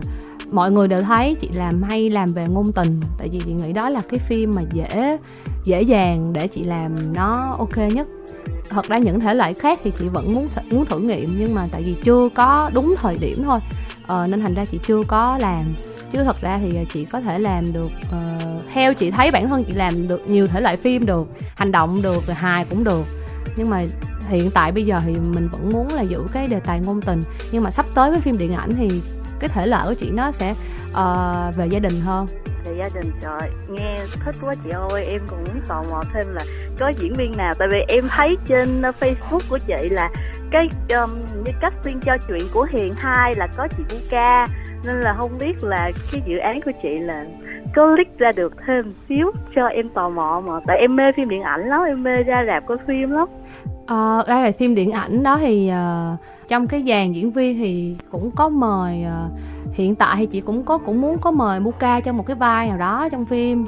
[0.51, 2.99] mọi người đều thấy chị làm hay làm về ngôn tình.
[3.17, 5.17] Tại vì chị nghĩ đó là cái phim mà dễ
[5.63, 8.07] dễ dàng để chị làm nó ok nhất
[8.69, 11.55] thật ra những thể loại khác thì chị vẫn muốn th- muốn thử nghiệm nhưng
[11.55, 13.59] mà tại vì chưa có đúng thời điểm thôi.
[14.07, 15.61] Ờ, nên thành ra chị chưa có làm.
[16.11, 19.49] Chứ thật ra thì ờ, chị có thể làm được uh, theo chị thấy bản
[19.49, 22.83] thân chị làm được nhiều thể loại phim được hành động được rồi hài cũng
[22.83, 23.03] được.
[23.55, 23.83] Nhưng mà
[24.29, 27.19] hiện tại bây giờ thì mình vẫn muốn là giữ cái đề tài ngôn tình.
[27.51, 28.89] Nhưng mà sắp tới với phim điện ảnh thì
[29.39, 30.51] cái thể loại của chị nó sẽ
[30.91, 32.27] uh, về gia đình hơn
[32.65, 36.41] về gia đình trời nghe thích quá chị ơi em cũng tò mò thêm là
[36.79, 37.53] có diễn viên nào?
[37.59, 40.09] Tại vì em thấy trên ờ, facebook của chị là
[40.51, 41.09] cái um,
[41.45, 44.45] như casting cho chuyện của hiền hai là có chị Buka
[44.85, 47.25] nên là không biết là cái dự án của chị là
[47.75, 50.59] có ra được thêm xíu cho em tò mò mà.
[50.67, 53.27] Tại em mê phim điện ảnh lắm em mê ra rạp coi phim lắm.
[53.87, 57.95] Ờ, đây là phim điện ảnh đó thì uh, trong cái dàn diễn viên thì
[58.11, 59.39] cũng có mời uh,
[59.73, 62.67] hiện tại thì chị cũng có cũng muốn có mời Muka cho một cái vai
[62.67, 63.65] nào đó trong phim.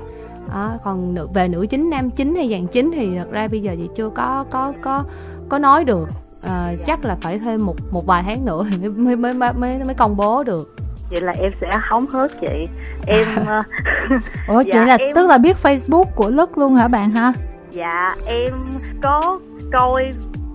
[0.53, 3.61] À, còn nữ, về nữ chính nam chính hay dàn chính thì thật ra bây
[3.61, 5.03] giờ chị chưa có có có
[5.49, 6.09] có nói được.
[6.47, 9.79] À, chắc là phải thêm một một vài tháng nữa thì mới mới mới mới,
[9.85, 10.75] mới công bố được
[11.11, 12.67] vậy là em sẽ hóng hớt chị.
[13.07, 13.65] Em uh,
[14.47, 17.33] ủa chị Dạ, là em- tức là biết facebook của lức luôn hả bạn hả
[17.69, 18.53] Dạ em
[19.01, 19.39] có
[19.73, 20.09] coi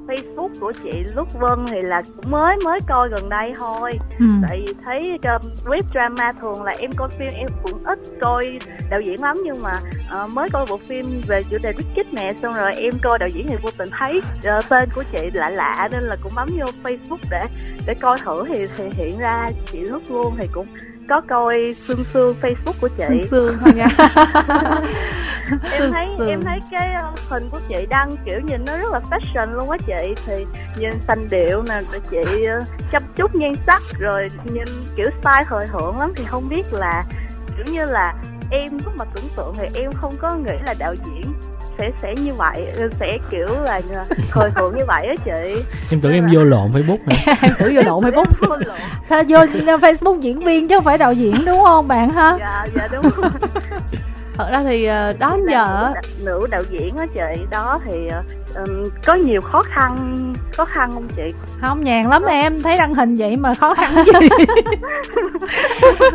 [0.07, 4.27] Facebook của chị Lúc Vân thì là cũng mới mới coi gần đây thôi ừ.
[4.49, 8.59] Tại vì thấy um, web drama thường là em coi phim em cũng ít coi
[8.91, 9.73] đạo diễn lắm Nhưng mà
[10.11, 13.29] ờ, mới coi bộ phim về chủ đề Wicked nè Xong rồi em coi đạo
[13.29, 16.49] diễn thì vô tình thấy ờ, tên của chị lạ lạ Nên là cũng bấm
[16.59, 17.41] vô Facebook để
[17.87, 20.67] để coi thử thì, thì hiện ra chị Lúc luôn thì cũng
[21.09, 23.05] có coi xương xương Facebook của chị?
[23.09, 23.87] Xương xương thôi nha.
[25.73, 26.29] Em thấy sườn.
[26.29, 29.71] em thấy cái ờ, hình của chị đăng kiểu nhìn nó rất là fashion luôn
[29.71, 30.15] á chị.
[30.27, 30.47] Thì
[30.79, 32.61] nhìn xanh điệu nè rồi chị ờ,
[32.93, 34.65] chăm chút nhan sắc rồi nhìn
[34.97, 37.03] kiểu style thời thượng lắm thì không biết là
[37.57, 38.15] kiểu như là
[38.51, 41.33] em lúc mà tưởng tượng thì em không có nghĩ là đạo diễn
[41.79, 42.67] sẽ sẽ như vậy
[43.01, 43.81] sẽ kiểu là
[44.31, 45.63] thời thượng như vậy á chị.
[45.91, 47.35] Em tưởng em vô lộn facebook hả?
[47.43, 48.25] Em thử vô lộn facebook.
[48.41, 48.77] Vô lộn.
[49.09, 49.39] Sao vô
[49.77, 52.37] Facebook diễn viên chứ không phải đạo diễn đúng không bạn ha?
[52.39, 53.03] Dạ dạ đúng
[54.37, 55.93] thật ra thì ờ, đó giờ
[56.25, 58.23] nữ, đạo- diễn á chị đó thì ờ,
[58.55, 59.97] ừm, có nhiều khó khăn
[60.53, 61.23] khó khăn không chị?
[61.61, 64.29] Không nhàn lắm em thấy đăng hình vậy mà khó khăn gì.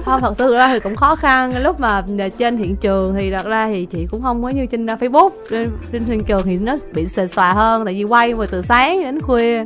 [0.05, 2.03] Không thật sự ra thì cũng khó khăn lúc mà
[2.37, 5.29] trên hiện trường thì thật ra thì chị cũng không có như trên Facebook.
[5.49, 8.61] Trên, trên hiện trường thì nó bị xề xòa hơn tại vì quay rồi từ
[8.61, 9.65] sáng đến khuya.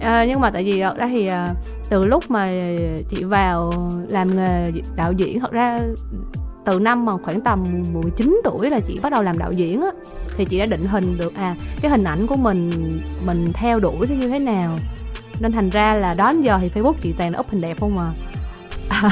[0.00, 1.28] À, nhưng mà tại vì thật ra thì
[1.88, 2.48] từ lúc mà
[3.08, 3.70] chị vào
[4.08, 5.80] làm nghề đạo diễn thật ra
[6.64, 9.88] từ năm mà khoảng tầm 19 tuổi là chị bắt đầu làm đạo diễn á.
[10.36, 12.70] Thì chị đã định hình được à cái hình ảnh của mình
[13.26, 14.76] mình theo đuổi như thế nào.
[15.40, 17.80] Nên thành ra là đó đến giờ thì Facebook chị toàn là up hình đẹp
[17.80, 18.12] không à.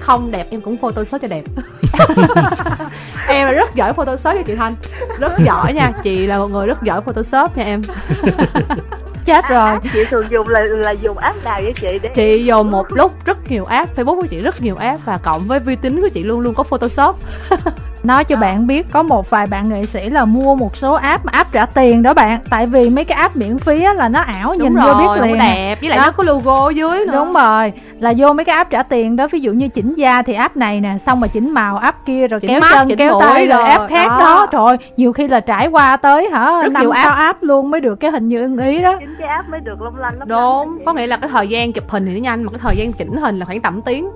[0.00, 1.44] Không, đẹp em cũng photoshop cho đẹp.
[3.28, 4.76] Em là rất giỏi photoshop cho chị thanh.
[5.20, 7.82] Rất giỏi nha, chị là một người rất giỏi photoshop nha em.
[9.26, 9.70] chết rồi.
[9.70, 11.98] App chị thường dùng là là dùng app nào với chị?
[12.02, 15.18] Để chị dùng một lúc rất nhiều app facebook của chị rất nhiều app và
[15.22, 17.16] cộng với vi tính của chị luôn luôn có photoshop
[18.06, 21.24] nói cho bạn biết có một vài bạn nghệ sĩ là mua một số app
[21.24, 22.40] mà app trả tiền đó bạn.
[22.50, 24.94] Tại vì mấy cái app miễn phí á là nó ảo nhìn đúng vô rồi
[25.00, 26.04] biết không liền đẹp với lại Đó.
[26.06, 27.12] nó có logo ở dưới nữa.
[27.16, 30.22] Đúng rồi là vô mấy cái app trả tiền đó ví dụ như chỉnh da
[30.22, 32.88] thì app này nè xong mà chỉnh màu app kia rồi Chỉnh kéo mắt, chân
[32.88, 34.18] chỉnh kéo tay rồi rồi, app khác đó.
[34.18, 34.46] đó.
[34.52, 37.42] trời nhiều khi là trải qua tới hả Rất năm nhiều sáu app.
[37.42, 38.96] luôn mới được cái hình như ưng ý đó.
[39.00, 40.38] Chính cái app mới được long lanh lấp lánh
[40.68, 42.76] đúng có nghĩa là cái thời gian chụp hình thì nó nhanh mà cái thời
[42.76, 44.08] gian chỉnh hình là khoảng tầm tiếng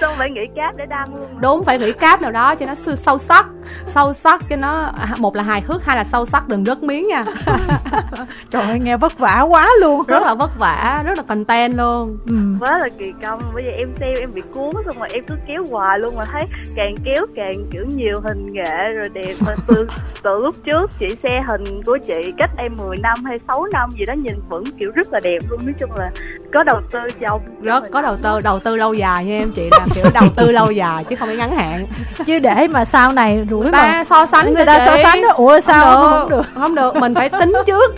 [0.00, 2.66] xong phải nghĩ cái app để đăng luôn đúng phải nghĩ cáp nào đó cho
[2.66, 3.46] nó sư- sâu sắc.
[3.94, 6.82] Sâu sắc cho nó à, một là hài hước hai là sâu sắc đừng rớt
[6.82, 7.22] miếng nha.
[8.50, 10.02] Trời ơi nghe vất vả quá luôn.
[10.08, 12.18] Rất là vất vả rất là content luôn.
[12.26, 12.34] Ừ.
[12.60, 13.40] quá là kỳ công.
[13.54, 16.24] Bây giờ em xem em bị cuốn xong rồi em cứ kéo hoài luôn mà
[16.32, 16.42] thấy
[16.76, 19.34] càng kéo càng kiểu nhiều hình nghệ rồi đẹp.
[19.46, 19.88] Mà từ
[20.22, 23.88] từ lúc trước chị xe hình của chị cách em 10 năm hay 6 năm
[23.90, 25.60] gì đó nhìn vẫn kiểu rất là đẹp luôn.
[25.64, 26.10] Nói chung là
[26.52, 29.70] có đầu tư trong rất có đầu tư đầu tư lâu dài nha em chị
[29.78, 31.86] là kiểu đầu tư lâu dài chứ không phải ngắn hạn.
[32.26, 35.28] Chứ để mà sau này rủi người mà so sánh người ta so sánh đó
[35.34, 36.42] ủa sao không không được được.
[36.54, 37.94] không được mình phải tính trước.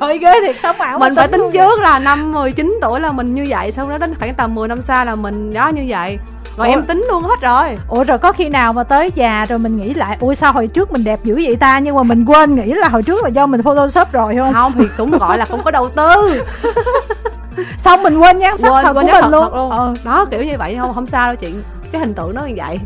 [0.00, 3.12] Trời ghê thiệt sống ảo mình phải tính luôn trước là năm 19 tuổi là
[3.12, 5.84] mình như vậy xong đó đến khoảng tầm 10 năm sau là mình đó như
[5.88, 6.18] vậy.
[6.56, 7.76] Rồi em tính luôn hết rồi.
[7.88, 10.66] Ủa rồi có khi nào mà tới già rồi mình nghĩ lại Ui sao hồi
[10.66, 11.78] trước mình đẹp dữ vậy ta?
[11.78, 14.52] Nhưng mà mình quên nghĩ là hồi trước là do mình photoshop rồi không?
[14.52, 16.42] Không thì cũng gọi là không có đầu tư
[17.84, 19.70] Xong mình quên nhan sắc quên thật quên của mình thật, luôn, thật luôn.
[19.70, 19.94] Ờ.
[20.04, 21.54] đó kiểu như vậy không không sao đâu chị.
[21.92, 22.78] Cái hình tượng nó như vậy.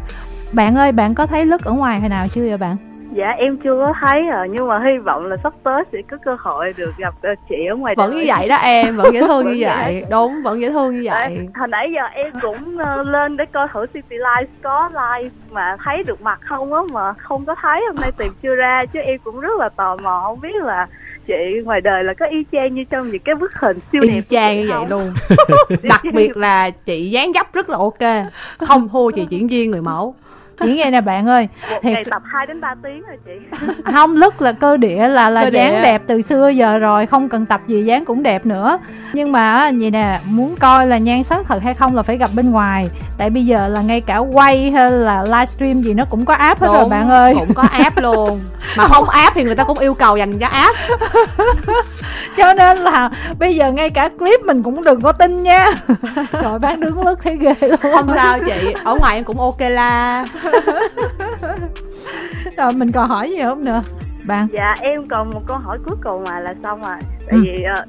[0.53, 2.77] Bạn ơi bạn có thấy lức ở ngoài hồi nào chưa vậy bạn?
[3.15, 6.17] Dạ em chưa có thấy à nhưng mà hy vọng là sắp tới sẽ có
[6.25, 8.21] cơ hội được gặp ờ, chị ở ngoài vẫn đời.
[8.21, 9.77] như vậy đó em vẫn dễ thương như vậy.
[9.77, 10.05] vậy.
[10.11, 11.37] Đúng vẫn dễ thương như vậy.
[11.37, 15.31] Đấy, hồi nãy giờ em cũng ờ, lên để coi thử City Life có live
[15.51, 18.85] mà thấy được mặt không á mà không có thấy hôm nay tìm chưa ra
[18.93, 20.87] chứ em cũng rất là tò mò không biết là
[21.33, 24.14] chị ngoài đời là có y chang như trong những cái bức hình siêu đẹp
[24.14, 25.12] y của chang như vậy luôn.
[25.83, 28.27] Đặc biệt là chị dáng dấp rất là ok.
[28.59, 30.14] Không thua chị diễn viên người mẫu
[30.62, 31.48] Chỉ nghe nè bạn ơi.
[31.70, 33.57] Một Thiệt ngày tập 2 đến 3 tiếng rồi chị.
[33.92, 35.59] Không lức là cơ địa là là Cơ địa.
[35.59, 38.79] dáng đẹp từ xưa giờ rồi không cần tập gì dáng cũng đẹp nữa.
[39.12, 42.16] Nhưng mà á, vậy nè muốn coi là nhan sắc thật hay không là phải
[42.16, 42.88] gặp bên ngoài.
[43.18, 46.61] Tại bây giờ là ngay cả quay hay là livestream gì nó cũng có app
[46.61, 47.35] hết rồi Đúng, bạn ơi.
[47.38, 48.40] cũng có app luôn.
[48.77, 50.77] Mà không app thì người ta cũng yêu cầu dành cho app.
[52.37, 55.66] Cho nên là bây giờ ngay cả clip mình cũng đừng có tin nha.
[56.33, 57.77] Rồi bán đứng lức thấy ghê luôn.
[57.92, 60.25] Không sao chị ở ngoài em cũng ok la
[62.57, 63.83] rồi mình còn hỏi gì không nữa
[64.27, 67.43] bạn dạ em còn một câu hỏi cuối cùng mà là xong rồi tại Ừ.
[67.45, 67.85] vì ờ,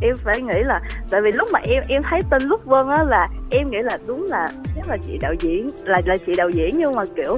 [0.00, 3.02] em phải nghĩ là tại vì lúc mà em em thấy tên lúc vân á
[3.02, 6.48] là em nghĩ là đúng là chắc là chị đạo diễn là là chị đạo
[6.50, 7.36] diễn nhưng mà kiểu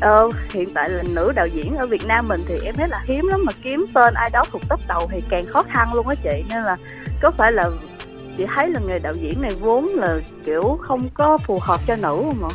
[0.00, 3.00] ờ, hiện tại là nữ đạo diễn ở Việt Nam mình thì em thấy là
[3.04, 6.08] hiếm lắm mà kiếm tên ai đó thuộc top đầu thì càng khó khăn luôn
[6.08, 6.76] á chị nên là
[7.22, 7.70] có phải là
[8.36, 11.96] chị thấy là nghề đạo diễn này vốn là kiểu không có phù hợp cho
[11.96, 12.52] nữ không ạ?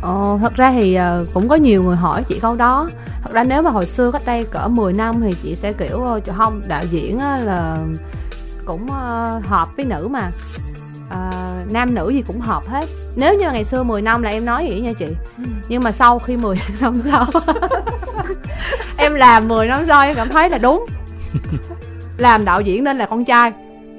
[0.00, 2.88] Ờ, thật ra thì ờ, cũng có nhiều người hỏi chị câu đó.
[3.22, 6.04] Thật ra nếu mà hồi xưa cách đây cỡ 10 năm thì chị sẽ kiểu
[6.04, 7.76] ờ, "Trời không đạo diễn á, là
[8.64, 10.30] cũng ờ, hợp với nữ mà.
[11.10, 11.30] Ờ,
[11.70, 12.84] nam nữ gì cũng hợp hết.
[13.16, 15.06] Nếu như ngày xưa 10 năm là em nói vậy nha chị.
[15.68, 17.26] Nhưng mà sau khi 10 năm sau
[18.96, 20.86] em làm 10 năm sau em cảm thấy là đúng.
[22.18, 23.52] Làm đạo diễn nên là con trai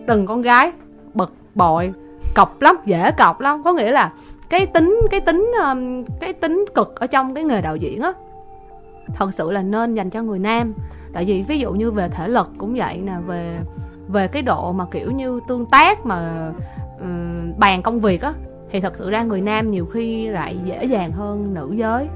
[0.08, 0.72] từng con gái
[1.14, 1.92] bực bội
[2.36, 3.64] cọc lắm dễ cọc lắm.
[3.64, 4.12] Có nghĩa là
[4.50, 8.14] cái tính cái tính um, cái tính cực ở trong cái nghề đạo diễn á
[9.16, 10.74] thật sự là nên dành cho người nam.
[11.14, 13.58] Tại vì ví dụ như về thể lực cũng vậy nè về
[14.08, 16.52] về cái độ mà kiểu như tương tác mà
[17.00, 18.34] um, bàn công việc á
[18.72, 22.08] thì thật sự ra người nam nhiều khi lại dễ dàng hơn nữ giới.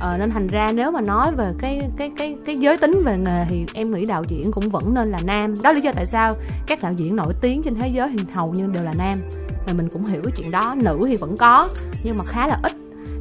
[0.00, 3.18] À, nên thành ra nếu mà nói về cái cái cái cái giới tính về
[3.18, 5.54] nghề thì em nghĩ đạo diễn cũng vẫn nên là nam.
[5.62, 6.32] Đó là lý do tại sao
[6.66, 9.20] các đạo diễn nổi tiếng trên thế giới thì hầu như đều là nam
[9.66, 11.68] và mình cũng hiểu cái chuyện đó, nữ thì vẫn có,
[12.04, 12.72] nhưng mà khá là ít.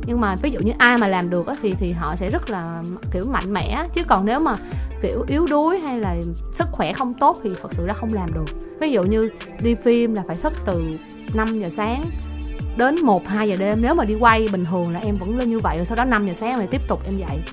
[0.05, 2.49] Nhưng mà ví dụ như ai mà làm được á thì thì họ sẽ rất
[2.49, 4.55] là kiểu mạnh mẽ, chứ còn nếu mà
[5.01, 6.15] kiểu yếu đuối hay là
[6.55, 8.45] sức khỏe không tốt thì thật sự là không làm được.
[8.79, 9.29] Ví dụ như
[9.61, 10.83] đi phim là phải thức từ
[11.33, 12.03] 5 giờ sáng
[12.77, 13.79] đến 1 2 giờ đêm.
[13.81, 16.03] Nếu mà đi quay bình thường là em vẫn lên như vậy, rồi sau đó
[16.03, 17.43] 5 giờ sáng lại tiếp tục em dậy.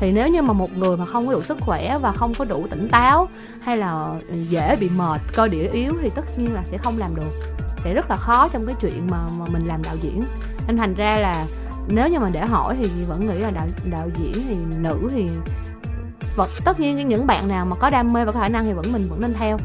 [0.00, 2.44] Thì nếu như mà một người mà không có đủ sức khỏe và không có
[2.44, 3.28] đủ tỉnh táo
[3.60, 7.16] hay là dễ bị mệt, cơ địa yếu thì tất nhiên là sẽ không làm
[7.16, 7.30] được
[7.84, 10.20] sẽ rất là khó trong cái chuyện mà, mà mình làm đạo diễn.
[10.66, 11.46] Nên thành ra là
[11.88, 15.26] nếu như mà để hỏi thì vẫn nghĩ là đạo đạo diễn thì nữ thì
[16.36, 18.72] vật tất nhiên những bạn nào mà có đam mê và có khả năng thì
[18.72, 19.56] vẫn mình vẫn nên theo.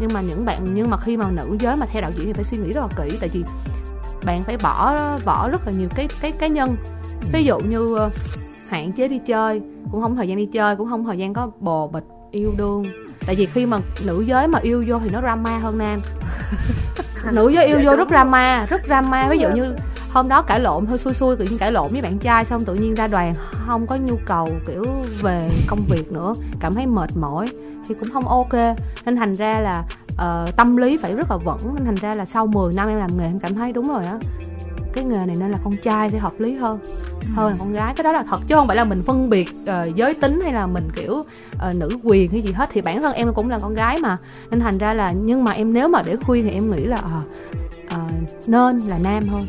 [0.00, 2.32] Nhưng mà những bạn nhưng mà khi mà nữ giới mà theo đạo diễn thì
[2.32, 3.44] phải suy nghĩ rất là kỹ tại vì
[4.24, 6.76] bạn phải bỏ bỏ rất là nhiều cái cái cá nhân.
[7.32, 8.10] Ví dụ như ờ,
[8.68, 9.60] hạn chế đi chơi
[9.92, 12.84] cũng không thời gian đi chơi cũng không thời gian có bồ bịch yêu đương.
[13.26, 16.00] Tại vì khi mà nữ giới mà yêu vô thì nó drama hơn nam
[17.32, 19.28] nữ giới yêu vô rất drama rất drama.
[19.30, 19.74] Ví dụ như
[20.10, 22.64] hôm đó cãi lộn thôi xui xui tự nhiên cãi lộn với bạn trai xong
[22.64, 23.32] tự nhiên ra đoàn
[23.66, 24.84] không có nhu cầu kiểu
[25.22, 27.46] về công việc nữa cảm thấy mệt mỏi
[27.88, 28.52] thì cũng không ok.
[29.04, 32.24] Nên thành ra là uh, tâm lý phải rất là vững nên thành ra là
[32.24, 34.18] sau 10 năm em làm nghề em cảm thấy đúng rồi á
[34.96, 36.78] cái nghề này nên là con trai sẽ hợp lý hơn
[37.34, 37.94] hơn là con gái.
[37.96, 40.52] Cái đó là thật chứ không phải là mình phân biệt uh, giới tính hay
[40.52, 42.68] là mình kiểu uh, nữ quyền hay gì hết.
[42.72, 44.16] Thì bản thân em cũng là con gái mà
[44.50, 46.96] nên thành ra là nhưng mà em nếu mà để khuyên thì em nghĩ là
[46.96, 47.26] uh,
[47.94, 49.46] uh, nên là nam hơn.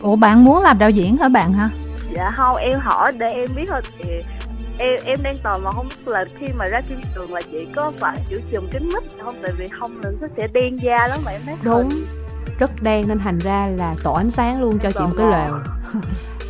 [0.00, 1.70] Ủa bạn muốn làm đạo diễn hả bạn hả?
[2.16, 3.80] Dạ không em hỏi để em biết thôi.
[3.98, 4.10] Thì
[4.78, 7.66] em em đang tò mò không biết là khi mà ra phim trường là chị
[7.76, 9.34] có phải chữ chùm kính mít không?
[9.42, 11.88] Tại vì không nó sẽ đen da lắm mà em thấy đúng
[12.60, 15.58] rất đen nên thành ra là tổ ánh sáng luôn cho chị một cái lều.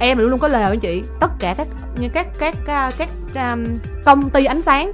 [0.01, 1.03] Em luôn luôn có lều với chị.
[1.21, 1.69] Tất cả các
[1.99, 3.09] như các các các, các
[3.53, 3.65] um,
[4.05, 4.93] công ty ánh sáng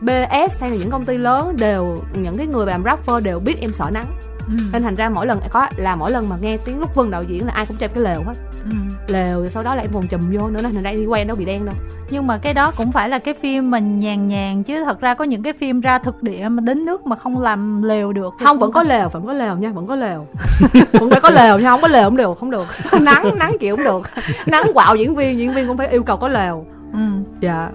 [0.00, 3.60] BS hay là những công ty lớn đều những cái người làm rapper đều biết
[3.60, 4.56] em sợ nắng ừ.
[4.72, 7.22] nên thành ra mỗi lần có là mỗi lần mà nghe tiếng lúc vân đạo
[7.22, 8.32] diễn là ai cũng treo cái lều hết.
[8.64, 8.70] Ừ.
[9.08, 11.28] lều rồi sau đó là em còn chùm vô nữa nên thành ra đi quen
[11.28, 11.74] nó bị đen đâu.
[12.10, 15.14] Nhưng mà cái đó cũng phải là cái phim mình nhàn nhàn chứ thật ra
[15.14, 18.34] có những cái phim ra thực địa mà đến nước mà không làm lều được
[18.44, 20.26] không vẫn có lều vẫn có lều nha vẫn có lều.
[20.92, 22.66] Vẫn phải có lều nha không có lều không được không được.
[23.00, 24.02] Nắng nắng chịu không được.
[24.46, 26.64] Nắng quạo diễn viên diễn viên cũng phải yêu cầu có lều.
[26.92, 26.98] Ừ.
[27.40, 27.68] Dạ.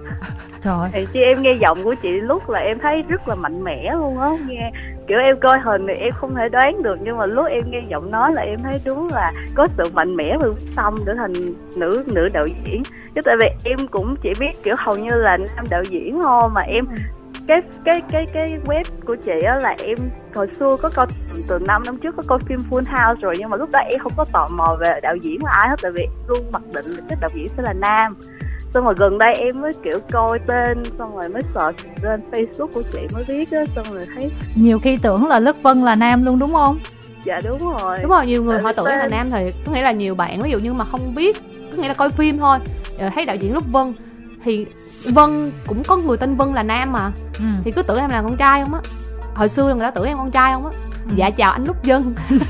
[0.62, 3.64] Rồi thì chị em nghe giọng của chị lúc là em thấy rất là mạnh
[3.64, 4.72] mẽ luôn á nghe
[5.06, 7.82] kiểu em coi hình thì em không thể đoán được nhưng mà lúc em nghe
[7.88, 11.32] giọng nói là em thấy đúng là có sự mạnh mẽ và tâm để thành
[11.76, 12.82] nữ nữ đạo diễn.
[13.14, 16.48] Chứ tại vì em cũng chỉ biết kiểu hầu như là nam đạo diễn thôi
[16.54, 16.84] mà em
[17.48, 19.96] cái cái cái cái web của chị á là em
[20.34, 21.06] hồi xưa có coi
[21.48, 23.98] từ năm năm trước có coi phim Full House rồi nhưng mà lúc đó em
[23.98, 26.84] không có tò mò về đạo diễn là ai hết tại vì luôn mặc định
[26.86, 28.16] là cái đạo diễn sẽ là nam
[28.74, 32.68] xong rồi gần đây em mới kiểu coi tên xong rồi mới search lên facebook
[32.74, 35.94] của chị mới biết á xong rồi thấy nhiều khi tưởng là lức vân là
[35.94, 36.78] nam luôn đúng không?
[37.24, 37.98] Dạ đúng rồi.
[38.02, 40.50] Đúng rồi nhiều người họ tưởng là nam thì có nghĩa là nhiều bạn ví
[40.50, 41.36] dụ như mà không biết
[41.72, 42.58] có nghĩa là coi phim thôi.
[42.98, 43.94] Ờ, thấy đạo diễn lúc vân
[44.44, 44.66] thì
[45.14, 47.12] vân cũng có người tên vân là nam mà.
[47.38, 47.44] Ừ.
[47.64, 48.80] thì cứ tưởng em là con trai không á.
[49.34, 50.70] Hồi xưa người ta tưởng em con trai không á.
[51.04, 51.14] Ừ.
[51.16, 52.14] dạ chào anh lúc vân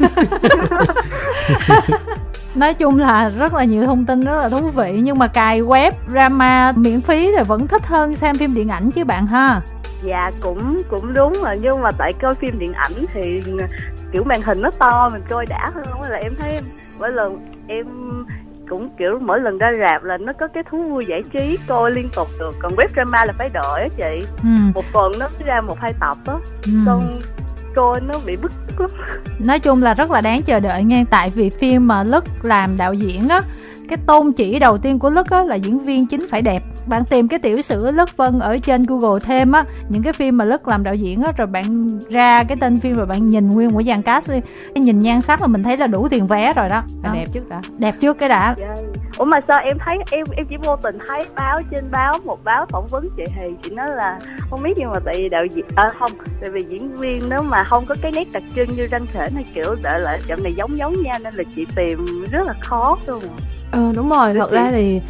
[2.57, 5.61] nói chung là rất là nhiều thông tin rất là thú vị nhưng mà cài
[5.63, 9.61] web drama miễn phí thì vẫn thích hơn xem phim điện ảnh chứ bạn ha
[10.03, 13.43] dạ cũng cũng đúng rồi nhưng mà tại coi phim điện ảnh thì
[14.13, 16.61] kiểu màn hình nó to mình coi đã hơn là em thấy
[16.99, 17.87] mỗi lần em
[18.69, 21.91] cũng kiểu mỗi lần ra rạp là nó có cái thú vui giải trí coi
[21.91, 24.49] liên tục được còn web drama là phải đợi á chị ừ.
[24.75, 26.35] một phần nó ra một hai tập á
[26.67, 26.73] ừ.
[26.87, 27.03] xong
[27.75, 28.91] coi nó bị bức lắm.
[29.39, 32.77] Nói chung là rất là đáng chờ đợi nghe tại vì phim mà lức làm
[32.77, 33.41] đạo diễn á
[33.89, 36.63] cái tôn chỉ đầu tiên của lức á là diễn viên chính phải đẹp.
[36.87, 40.37] Bạn tìm cái tiểu sử lức vân ở trên google thêm á những cái phim
[40.37, 43.49] mà lức làm đạo diễn á rồi bạn ra cái tên phim rồi bạn nhìn
[43.49, 44.41] nguyên một dàn cast đi.
[44.75, 47.11] Nhìn nhan sắc là mình thấy là đủ tiền vé rồi đó, đó.
[47.15, 47.61] đẹp trước đã.
[47.79, 48.55] Đẹp trước cái đã.
[48.59, 48.79] Yeah.
[49.19, 52.45] Ủa mà sao em thấy em em chỉ vô tình thấy báo trên báo một
[52.45, 54.19] báo phỏng vấn chị thì chị nói là
[54.51, 57.43] không biết nhưng mà tại vì đạo diễn à, không tại vì diễn viên nếu
[57.43, 60.43] mà không có cái nét đặc trưng như răng khểnh hay kiểu đợi lại chậm
[60.43, 63.23] này giống giống nha nên là chị tìm rất là khó luôn.
[63.71, 64.33] Ờ đúng rồi.
[64.33, 65.01] Thật ra thì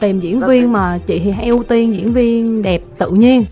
[0.00, 3.44] tìm diễn viên mà chị thì hay ưu tiên diễn viên đẹp tự nhiên.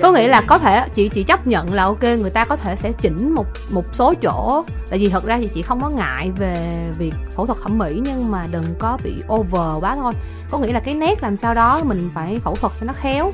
[0.00, 2.76] Có nghĩa là có thể chị chị chấp nhận là ok người ta có thể
[2.82, 4.64] sẽ chỉnh một một số chỗ.
[4.90, 6.54] Tại vì thật ra thì chị không có ngại về
[6.98, 10.12] việc phẫu thuật thẩm mỹ nhưng mà đừng có bị over quá thôi.
[10.50, 13.30] Có nghĩa là cái nét làm sao đó mình phải phẫu thuật cho nó khéo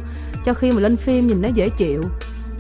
[0.46, 2.02] cho khi mà lên phim nhìn nó dễ chịu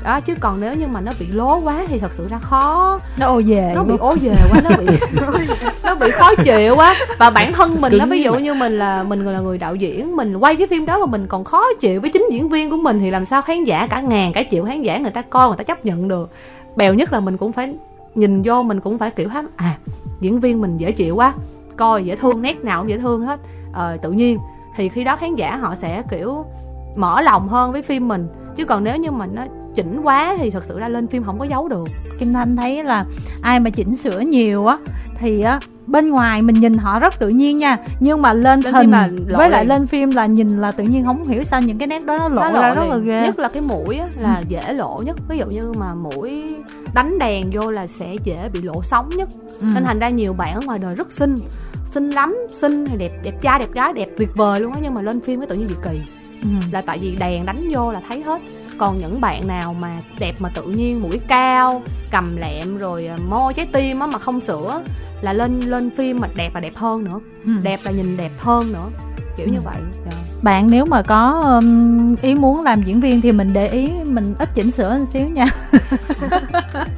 [0.04, 2.98] đó chứ còn nếu như mà nó bị lố quá thì thật sự ra khó.
[3.18, 4.86] Nó ô về nó bị ố về quá nó bị
[5.84, 6.96] nó bị khó chịu quá.
[7.18, 10.16] Và bản thân mình nó ví dụ như mình là mình là người đạo diễn
[10.16, 12.76] mình quay cái phim đó mà mình còn khó chịu với chính diễn viên của
[12.76, 15.48] mình thì làm sao khán giả cả ngàn cả triệu khán giả người ta coi
[15.48, 16.30] người ta chấp nhận được.
[16.76, 17.74] Bèo nhất là mình cũng phải
[18.14, 19.74] nhìn vô mình cũng phải kiểu hám à
[20.20, 21.34] diễn viên mình dễ chịu quá
[21.76, 23.40] coi dễ thương nét nào cũng dễ thương hết.
[23.72, 24.38] Ờ, tự nhiên
[24.76, 26.44] thì khi đó khán giả họ sẽ kiểu
[26.96, 28.26] mở lòng hơn với phim mình.
[28.56, 29.42] Chứ còn nếu như mà nó
[29.74, 31.84] chỉnh quá thì thật sự ra lên phim không có giấu được.
[32.18, 33.04] Kim thanh thấy là
[33.42, 34.76] ai mà chỉnh sửa nhiều á
[35.18, 37.76] thì á bên ngoài mình nhìn họ rất tự nhiên nha.
[38.00, 41.04] Nhưng mà lên, Lên hình lộ với lại lên phim là nhìn là tự nhiên
[41.04, 43.22] không hiểu sao những cái nét đó nó lộ Nó ra rất là ghê.
[43.22, 45.16] Nhất là cái mũi á, là dễ lộ nhất.
[45.28, 46.56] Ví dụ như mà mũi
[46.94, 49.28] đánh đèn vô là sẽ dễ bị lộ sóng nhất.
[49.60, 49.66] Ừ.
[49.74, 51.34] nên thành ra nhiều bạn ở ngoài đời rất xinh.
[51.94, 54.78] Xinh lắm xinh hay đẹp đẹp trai đẹp gái đẹp tuyệt vời luôn á.
[54.82, 56.48] Nhưng mà lên phim cái tự nhiên bị kỳ Ừ.
[56.72, 58.40] là tại vì đèn đánh vô là thấy hết
[58.78, 63.16] còn những bạn nào mà đẹp mà tự nhiên mũi cao cầm lẹm rồi à,
[63.28, 64.82] môi trái tim á mà không sửa
[65.22, 67.52] là lên lên phim mà đẹp là đẹp hơn nữa Ừ.
[67.62, 68.86] đẹp là nhìn đẹp hơn nữa
[69.36, 69.62] kiểu như Ừ.
[69.64, 69.74] vậy
[70.04, 70.16] Dạ.
[70.42, 74.34] bạn nếu mà có um, ý muốn làm diễn viên thì mình để ý mình
[74.38, 75.46] ít chỉnh sửa một xíu nha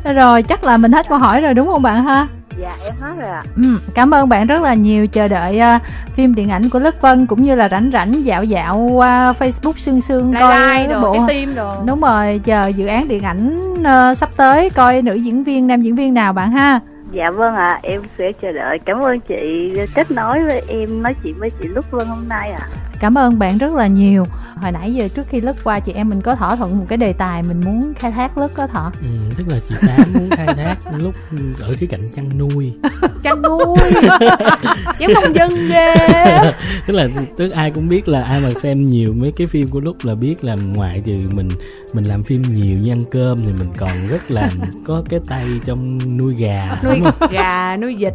[0.15, 3.15] rồi chắc là mình hết câu hỏi rồi đúng không bạn ha dạ em hết
[3.19, 3.43] rồi ạ.
[3.57, 5.07] Ừ, cảm ơn bạn rất là nhiều.
[5.07, 5.81] Chờ đợi à,
[6.15, 9.73] phim điện ảnh của Lất Vân cũng như là rảnh rảnh dạo dạo qua Facebook
[9.77, 11.73] sương sương Lai coi lai đồ bộ cái tim đồ.
[11.87, 15.83] Đúng rồi chờ dự án điện ảnh ờ, sắp tới coi nữ diễn viên nam
[15.83, 16.81] diễn viên nào bạn ha?
[17.13, 18.79] Dạ vâng ạ em sẽ chờ đợi.
[18.85, 22.51] Cảm ơn chị kết nối với em nói chuyện với chị lúc vân hôm nay
[22.51, 22.67] ạ
[23.05, 24.25] cảm ơn bạn rất là nhiều.
[24.63, 26.97] Hồi nãy giờ trước khi lướt qua chị em mình có thỏa thuận một cái
[26.97, 30.31] đề tài mình muốn khai thác lướt có thọ ừ, tức là chị tám muốn
[30.31, 31.15] khai thác lúc
[31.61, 32.73] ở khía cạnh chăn nuôi.
[33.23, 33.77] Chăn nuôi.
[34.99, 35.95] Giống nông dân ghê.
[36.87, 39.81] Tức là tức ai cũng biết là ai mà xem nhiều mấy cái phim của
[39.81, 41.49] lúc là biết là ngoại trừ mình
[41.93, 44.49] mình làm phim nhiều như ăn cơm thì mình còn rất là
[44.87, 48.13] có cái tay trong nuôi gà nuôi gà nuôi vịt.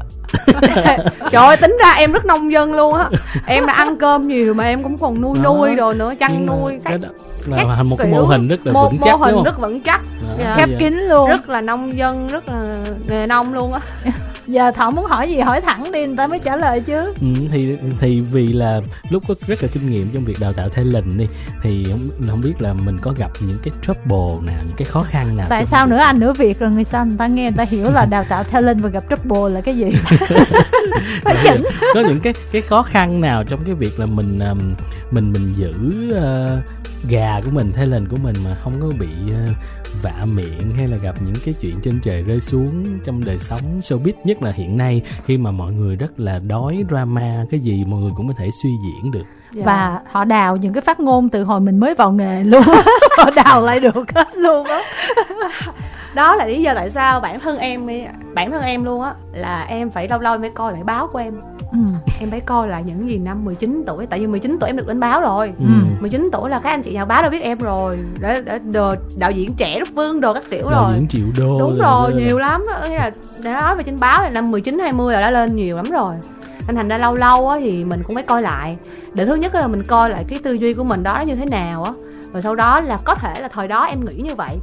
[1.32, 3.10] Trời ơi tính ra em rất nông dân luôn á.
[3.48, 5.54] Em là ăn cơm nhiều mà em cũng còn nuôi Đó.
[5.54, 6.98] nuôi đồ nữa chăn nuôi đó
[7.68, 9.82] là thành một cái mô hình rất là mô, vững mô chắc hình rất vững
[9.82, 10.54] chắc Đó, Dạ.
[10.58, 13.80] khép kín luôn rất là nông dân rất là nghề nông luôn á
[14.50, 16.96] giờ thọ muốn hỏi gì hỏi thẳng đi người ta mới trả lời chứ.
[17.22, 20.70] Ừ, thì thì vì là lúc có rất là kinh nghiệm trong việc đào tạo
[20.70, 21.26] talent đi
[21.64, 25.04] thì không, không biết là mình có gặp những cái trouble nào những cái khó
[25.04, 27.44] khăn nào tại sao việc- nữa anh nửa việt rồi người sao người ta nghe
[27.44, 29.86] người ta hiểu là đào tạo talent và gặp trouble là cái gì?
[31.24, 31.62] Phải chỉnh.
[31.94, 34.60] có những cái cái khó khăn nào trong cái việc là mình um,
[35.12, 35.72] mình mình giữ
[36.16, 36.58] ờ,
[37.08, 39.54] gà của mình talent của mình mà không có bị ờ,
[40.02, 43.80] vạ miệng hay là gặp những cái chuyện trên trời rơi xuống trong đời sống
[43.82, 44.14] showbiz.
[44.24, 48.02] Nhất là hiện nay khi mà mọi người rất là đói drama cái gì mọi
[48.02, 49.26] người cũng có thể suy diễn được.
[49.54, 49.64] Dạ.
[49.66, 52.64] và họ đào những cái phát ngôn từ hồi mình mới vào nghề luôn.
[53.18, 54.82] Họ đào lại được hết luôn á
[56.14, 57.88] đó là lý do tại sao bản thân em
[58.34, 61.20] bản thân em luôn á là em phải lâu lâu phải coi lại báo của
[61.20, 61.34] em.
[61.72, 61.78] Ừ.
[62.20, 64.88] em phải coi lại những gì năm 19 tuổi tại vì 19 tuổi em được
[64.88, 65.54] lên báo rồi.
[65.60, 65.66] Ừ.
[66.00, 68.00] 19 tuổi là các anh chị nhà báo đã biết em rồi.
[68.20, 71.26] Đã, đã, đồ, đạo diễn trẻ rất vương đồ các kiểu Đạo rồi diễn triệu
[71.40, 72.90] đô đúng rồi, rồi nhiều lắm á.
[72.90, 73.12] nghĩa là
[73.44, 76.16] đã nói về trên báo là năm 19 20 là đã lên nhiều lắm rồi.
[76.68, 78.78] Nên thành ra lâu lâu á thì mình cũng phải coi lại.
[79.14, 81.46] Để thứ nhất là mình coi lại cái tư duy của mình đó như thế
[81.46, 81.92] nào á.
[82.34, 84.58] Rồi sau đó là có thể là thời đó em nghĩ như vậy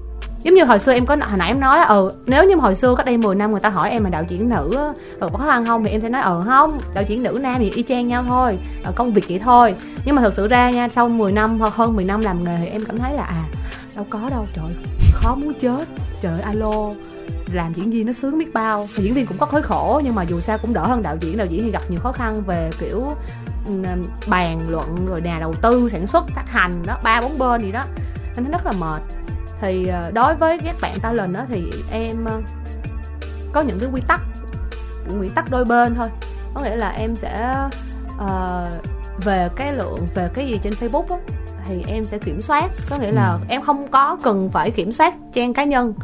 [0.46, 2.74] giống như hồi xưa em có hồi nãy em nói ờ ừ nếu như hồi
[2.74, 5.28] xưa cách đây 10 năm người ta hỏi em là đạo diễn nữ rồi ờ,
[5.32, 5.84] có khó khăn không?
[5.84, 8.58] Thì em sẽ nói ờ không đạo diễn nữ nam thì y chang nhau thôi
[8.84, 9.74] ờ, công việc vậy thôi.
[10.04, 12.58] Nhưng mà thật sự ra nha sau 10 năm hoặc hơn 10 năm làm nghề
[12.60, 13.44] thì em cảm thấy là à
[13.96, 14.64] đâu có đâu trời
[15.12, 15.88] khó muốn chết.
[16.22, 16.90] Trời alo
[17.52, 18.86] làm diễn viên nó sướng biết bao.
[18.96, 21.16] Thì diễn viên cũng có khối khổ nhưng mà dù sao cũng đỡ hơn đạo
[21.20, 21.36] diễn.
[21.36, 23.02] Đạo diễn thì gặp nhiều khó khăn về kiểu
[23.84, 23.96] ờ,
[24.28, 27.72] bàn luận rồi nhà đầu tư sản xuất phát hành đó ba bốn bên gì
[27.72, 27.82] đó.
[28.36, 29.25] Nên nó rất là mệt
[29.60, 32.40] thì ờ, đối với các bạn talent đó thì em ờ,
[33.52, 34.20] có những cái quy tắc
[35.20, 36.08] quy tắc đôi bên thôi.
[36.54, 37.54] Có nghĩa là em sẽ
[38.18, 38.66] ờ,
[39.24, 41.16] về cái lượng về cái gì trên facebook á,
[41.66, 42.70] thì em sẽ kiểm soát.
[42.90, 43.38] Có nghĩa là Ừ.
[43.48, 45.94] em không có cần phải kiểm soát trang cá nhân.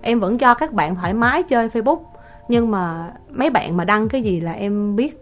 [0.00, 2.00] Em vẫn cho các bạn thoải mái chơi facebook
[2.48, 5.18] nhưng mà mấy bạn mà đăng cái gì là em biết.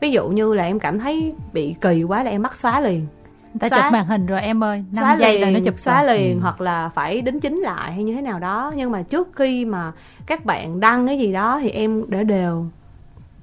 [0.00, 3.06] Ví dụ như là em cảm thấy bị kỳ quá là em bắt xóa liền
[3.58, 5.78] ta Xóa- chụp màn hình rồi em ơi xóa 5 giây liền, là nó chụp
[5.78, 6.18] xóa rồi.
[6.18, 6.42] liền Ừ.
[6.42, 8.72] hoặc là phải đính chính lại hay như thế nào đó.
[8.76, 9.92] Nhưng mà trước khi mà
[10.26, 12.66] các bạn đăng cái gì đó thì em để đều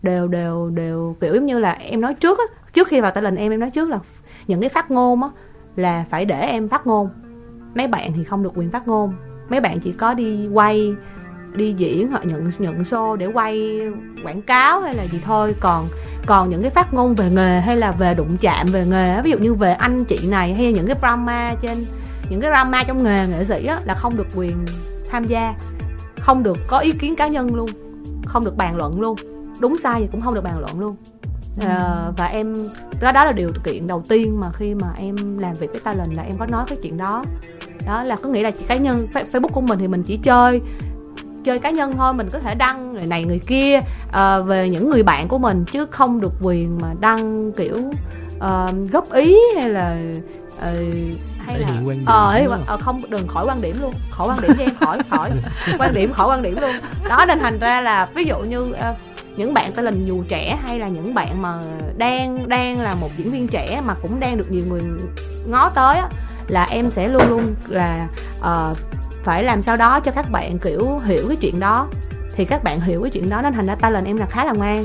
[0.02, 2.44] đều đều đều kiểu giống như là em nói trước á.
[2.74, 4.00] Trước khi vào tay lệnh em em nói trước là
[4.48, 5.30] những cái phát ngôn á
[5.76, 7.10] là phải để em phát ngôn.
[7.76, 9.14] Mấy bạn thì không được quyền phát ngôn.
[9.50, 10.94] Mấy bạn chỉ có đi quay
[11.56, 13.80] đi diễn hoặc nhận nhận show để quay
[14.24, 15.56] quảng cáo hay là gì thôi.
[15.60, 15.84] Còn
[16.26, 19.32] còn những cái phát ngôn về nghề hay là về đụng chạm về nghề ví
[19.32, 21.78] dụ như về anh chị này hay những cái drama trên
[22.30, 24.66] những cái drama trong nghề nghệ sĩ á, là không được quyền
[25.10, 25.54] tham gia
[26.20, 27.70] không được có ý kiến cá nhân luôn
[28.26, 29.16] không được bàn luận luôn.
[29.60, 30.96] Đúng sai thì cũng không được bàn luận luôn.
[31.62, 32.54] Ờ, và em
[33.02, 36.14] đó đó là điều kiện đầu tiên mà khi mà em làm việc với talent
[36.14, 37.24] là em có nói cái chuyện đó.
[37.86, 40.62] Đó là có nghĩa là cá nhân Fa- facebook của mình thì mình chỉ chơi
[41.46, 44.90] chơi cá nhân thôi mình có thể đăng người này người kia uh, về những
[44.90, 47.76] người bạn của mình chứ không được quyền mà đăng kiểu
[48.38, 49.98] uh, góp ý hay là
[50.56, 50.66] uh,
[51.38, 54.42] hay là quan điểm ờ ấy, ờ, không đừng khỏi quan điểm luôn khỏi quan
[54.42, 55.32] điểm cho em khỏi khỏi
[55.80, 56.72] quan điểm khỏi quan điểm luôn.
[57.10, 58.78] Đó nên thành ra là ví dụ như uh,
[59.36, 61.60] những bạn ta lình dù trẻ hay là những bạn mà
[61.98, 64.82] đang đang là một diễn viên trẻ mà cũng đang được nhiều người
[65.48, 66.10] ngó tới á
[66.48, 68.08] là em sẽ luôn luôn là
[68.40, 68.78] uh,
[69.26, 71.88] phải làm sao đó cho các bạn kiểu hiểu cái chuyện đó.
[72.36, 74.54] Thì các bạn hiểu cái chuyện đó nên thành ra talent em là khá là
[74.54, 74.84] ngoan.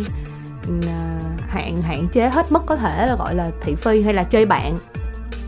[0.69, 1.19] Ừ, à,
[1.49, 4.47] hạn hạn chế hết mức có thể là gọi là thị phi hay là chơi
[4.47, 4.75] bạn.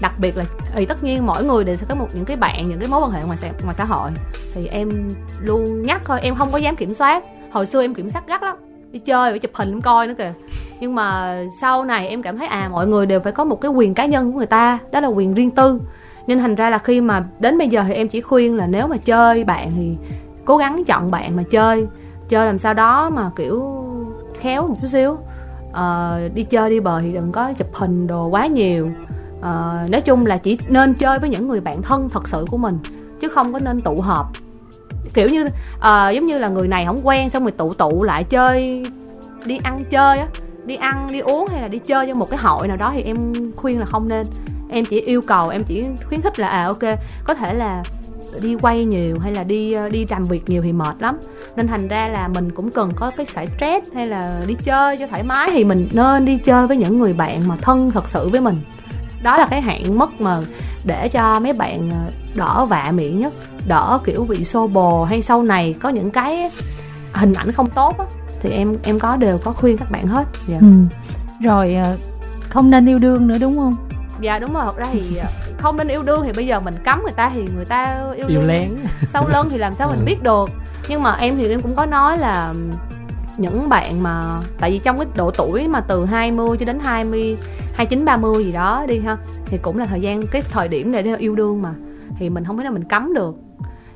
[0.03, 2.65] Đặc biệt là thì tất nhiên mỗi người đều sẽ có một những cái bạn
[2.65, 4.11] những cái mối quan hệ ngoài xã, ngoài xã hội.
[4.55, 5.09] Thì em
[5.41, 7.25] luôn nhắc thôi em không có dám kiểm soát.
[7.53, 8.57] Hồi xưa em kiểm soát gắt lắm
[8.93, 10.33] đi chơi phải chụp hình em coi nữa kìa.
[10.81, 13.71] Nhưng mà sau này em cảm thấy à mọi người đều phải có một cái
[13.71, 15.81] quyền cá nhân của người ta đó là quyền riêng tư
[16.27, 18.87] nên thành ra là khi mà đến bây giờ thì em chỉ khuyên là nếu
[18.87, 19.97] mà chơi bạn thì
[20.45, 21.87] cố gắng chọn bạn mà chơi.
[22.29, 23.85] Chơi làm sao đó mà kiểu
[24.41, 25.19] khéo một chút xíu.
[25.71, 28.91] Uh, đi chơi đi bờ thì đừng có chụp hình đồ quá nhiều.
[29.39, 32.57] Uh, nói chung là chỉ nên chơi với những người bạn thân thật sự của
[32.57, 32.79] mình
[33.21, 34.27] chứ không có nên tụ họp.
[35.15, 38.25] Kiểu như uh, giống như là người này không quen xong rồi tụ tụ lại
[38.25, 38.83] chơi
[39.47, 40.27] đi ăn chơi á
[40.65, 43.03] đi ăn đi uống hay là đi chơi cho một cái hội nào đó thì
[43.03, 44.27] em khuyên là không nên
[44.73, 47.83] em chỉ yêu cầu, em chỉ khuyến khích là à ok, có thể là
[48.43, 51.19] đi quay nhiều hay là đi ờ, đi làm việc nhiều thì mệt lắm
[51.57, 54.97] nên thành ra là mình cũng cần có cái giải stress hay là đi chơi
[54.97, 58.09] cho thoải mái thì mình nên đi chơi với những người bạn mà thân thật
[58.09, 58.55] sự với mình
[59.23, 60.39] đó là cái hạn mức mà
[60.85, 61.99] để cho mấy bạn ờ,
[62.35, 63.33] đỡ vạ miệng nhất,
[63.67, 66.51] đỡ kiểu bị xô bồ hay sau này có những cái
[67.13, 68.05] hình ảnh không tốt á,
[68.41, 70.59] thì em em có đều có khuyên các bạn hết dạ.
[70.61, 70.67] ừ.
[71.45, 71.97] rồi ờ,
[72.49, 73.75] không nên yêu đương nữa, đúng không
[74.21, 74.65] dạ đúng rồi.
[74.67, 75.21] Thật ra thì
[75.59, 78.29] không nên yêu đương thì bây giờ mình cấm người ta thì người ta yêu,
[78.29, 78.71] yêu lén.
[79.13, 80.05] Sau lưng thì làm sao mình ừ.
[80.05, 80.51] biết được.
[80.89, 82.55] Nhưng mà em thì em cũng có nói là
[83.37, 84.25] những bạn mà
[84.61, 87.37] tại vì trong cái độ tuổi mà từ 20 cho đến 20
[87.75, 91.17] 29 30 gì đó đi ha thì cũng là thời gian cái thời điểm để
[91.19, 91.75] yêu đương mà.
[92.19, 93.35] Thì mình không thể nào mình cấm được.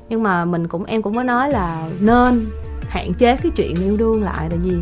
[0.09, 2.45] Nhưng mà mình cũng em cũng có nói là nên
[2.87, 4.77] hạn chế cái chuyện yêu đương lại là gì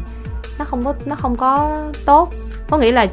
[0.59, 2.29] nó không có nó không có tốt.
[2.69, 3.05] Có nghĩa là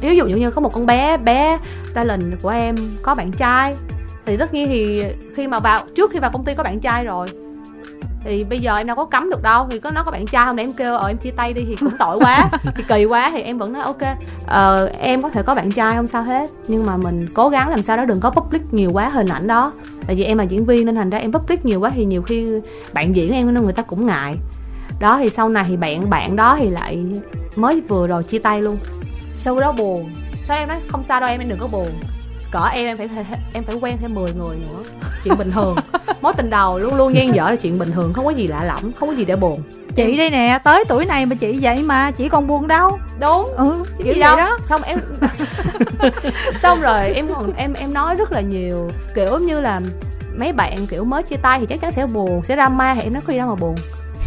[0.00, 1.58] ví dụ như có một con bé bé
[1.94, 3.74] talent của em có bạn trai
[4.26, 7.04] thì tất nhiên thì khi mà vào trước khi vào công ty có bạn trai
[7.04, 7.26] rồi
[8.24, 9.66] thì bây giờ em đâu có cấm được đâu.
[9.70, 11.64] Thì có nó có bạn trai không để em kêu ờ em chia tay đi
[11.68, 13.30] thì cũng tội quá thì kỳ quá.
[13.32, 14.02] Thì em vẫn nói ok
[14.46, 17.68] ờ, em có thể có bạn trai không sao hết nhưng mà mình cố gắng
[17.68, 19.72] làm sao đó đừng có public nhiều quá hình ảnh đó.
[20.06, 22.22] Tại vì em là diễn viên nên thành ra em public nhiều quá thì nhiều
[22.22, 22.46] khi
[22.94, 24.36] bạn diễn em nên người ta cũng ngại.
[25.00, 27.04] Đó thì sau này thì bạn bạn đó thì lại
[27.56, 28.76] mới vừa rồi chia tay luôn
[29.38, 30.12] sau đó buồn?
[30.48, 31.88] Sao em nói không sao đâu em em đừng có buồn.
[32.50, 33.08] Cỡ em em phải
[33.52, 34.82] em phải quen thêm 10 người nữa.
[35.24, 35.76] Chuyện bình thường.
[36.22, 38.64] Mối tình đầu luôn luôn gian dở là chuyện bình thường không có gì lạ
[38.64, 39.62] lẫm không có gì để buồn.
[39.96, 42.98] Chị đây nè tới tuổi này mà chị vậy mà chị còn buồn đâu.
[43.20, 43.48] Đúng.
[43.56, 44.36] Ừ kiểu gì đâu.
[44.36, 44.58] đó.
[44.68, 44.98] Xong em
[46.62, 49.80] xong rồi em còn em em nói rất là nhiều kiểu như là
[50.40, 53.12] mấy bạn kiểu mới chia tay thì chắc chắn sẽ buồn sẽ drama thì em
[53.12, 53.74] nói có gì đâu mà buồn.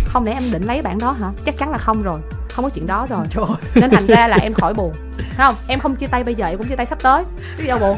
[0.05, 1.31] Không để em định lấy bạn đó hả?
[1.45, 2.19] Chắc chắn là không rồi
[2.51, 3.25] không có chuyện đó rồi.
[3.29, 3.45] Trời.
[3.75, 4.91] nên thành ra là em khỏi buồn.
[5.37, 5.53] Không?
[5.67, 7.23] Em không chia tay bây giờ em cũng chia tay sắp tới.
[7.57, 7.97] Cái gì đâu buồn.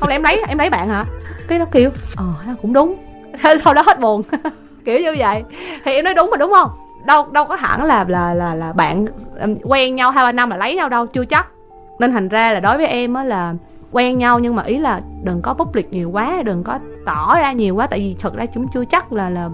[0.00, 1.04] Không lẽ em lấy em lấy bạn hả?
[1.48, 2.24] Cái nó kiểu ờ
[2.62, 2.96] cũng đúng.
[3.64, 4.22] Sau đó hết buồn.
[4.84, 5.42] Kiểu như vậy.
[5.84, 6.70] Thì em nói đúng mà đúng không?
[7.06, 9.06] Đâu đâu có hẳn là là là là bạn
[9.62, 11.46] quen nhau hai ba năm là lấy nhau đâu chưa chắc.
[11.98, 13.54] Nên thành ra là đối với em á là
[13.92, 17.52] quen nhau nhưng mà ý là đừng có public nhiều quá đừng có tỏ ra
[17.52, 19.50] nhiều quá tại vì thật ra chúng chưa chắc là là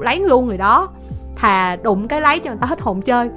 [0.00, 0.88] lấy luôn người đó
[1.36, 3.28] thà đụng cái lấy cho người ta hết hồn chơi.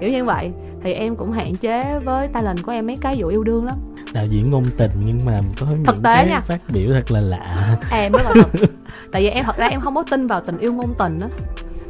[0.00, 0.52] Kiểu như vậy.
[0.82, 3.76] Thì em cũng hạn chế với talent của em mấy cái vụ yêu đương lắm.
[4.12, 6.40] Đạo diễn ngôn tình nhưng mà có những thực tế cái nha.
[6.40, 7.76] phát biểu thật là lạ.
[7.90, 8.68] Em rất là thật.
[9.12, 11.28] Tại vì em thật ra em không có tin vào tình yêu ngôn tình á.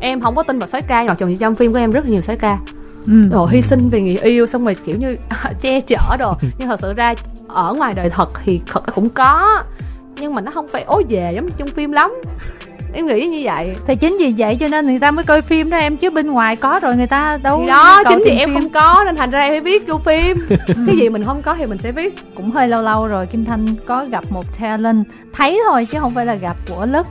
[0.00, 2.10] Em không có tin vào sói ca mặc dù trong phim của em rất là
[2.10, 2.58] nhiều sói ca.
[3.06, 3.28] Ừ.
[3.30, 5.16] đồ hy sinh vì người yêu xong rồi kiểu như
[5.60, 6.34] che chở đồ.
[6.58, 7.14] Nhưng thật sự ra
[7.48, 9.62] ở ngoài đời thật thì thật cũng có.
[10.20, 12.10] Nhưng mà nó không phải ố về giống như trong phim lắm
[12.92, 13.76] em nghĩ như vậy.
[13.86, 16.30] Thì chính vì vậy cho nên người ta mới coi phim đó em chứ bên
[16.30, 18.60] ngoài có rồi người ta đâu thì đó chính vì em phim.
[18.60, 20.36] không có nên thành ra em phải viết vô phim.
[20.86, 22.14] Cái gì mình không có thì mình sẽ viết.
[22.34, 26.14] Cũng hơi lâu lâu rồi kim thanh có gặp một talent thấy thôi chứ không
[26.14, 27.06] phải là gặp của lức.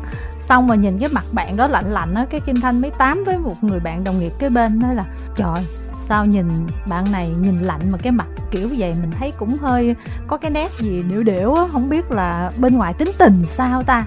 [0.49, 3.23] Xong mà nhìn cái mặt bạn đó lạnh lạnh á cái kim thanh mới tám
[3.23, 5.03] với một người bạn đồng nghiệp kế bên nói là
[5.35, 5.63] trời
[6.09, 6.47] sao nhìn
[6.89, 8.93] bạn này nhìn lạnh mà cái mặt kiểu vậy?
[9.01, 9.95] Mình thấy cũng hơi
[10.27, 13.83] có cái nét gì điệu điệu á không biết là bên ngoài tính tình sao
[13.83, 14.03] ta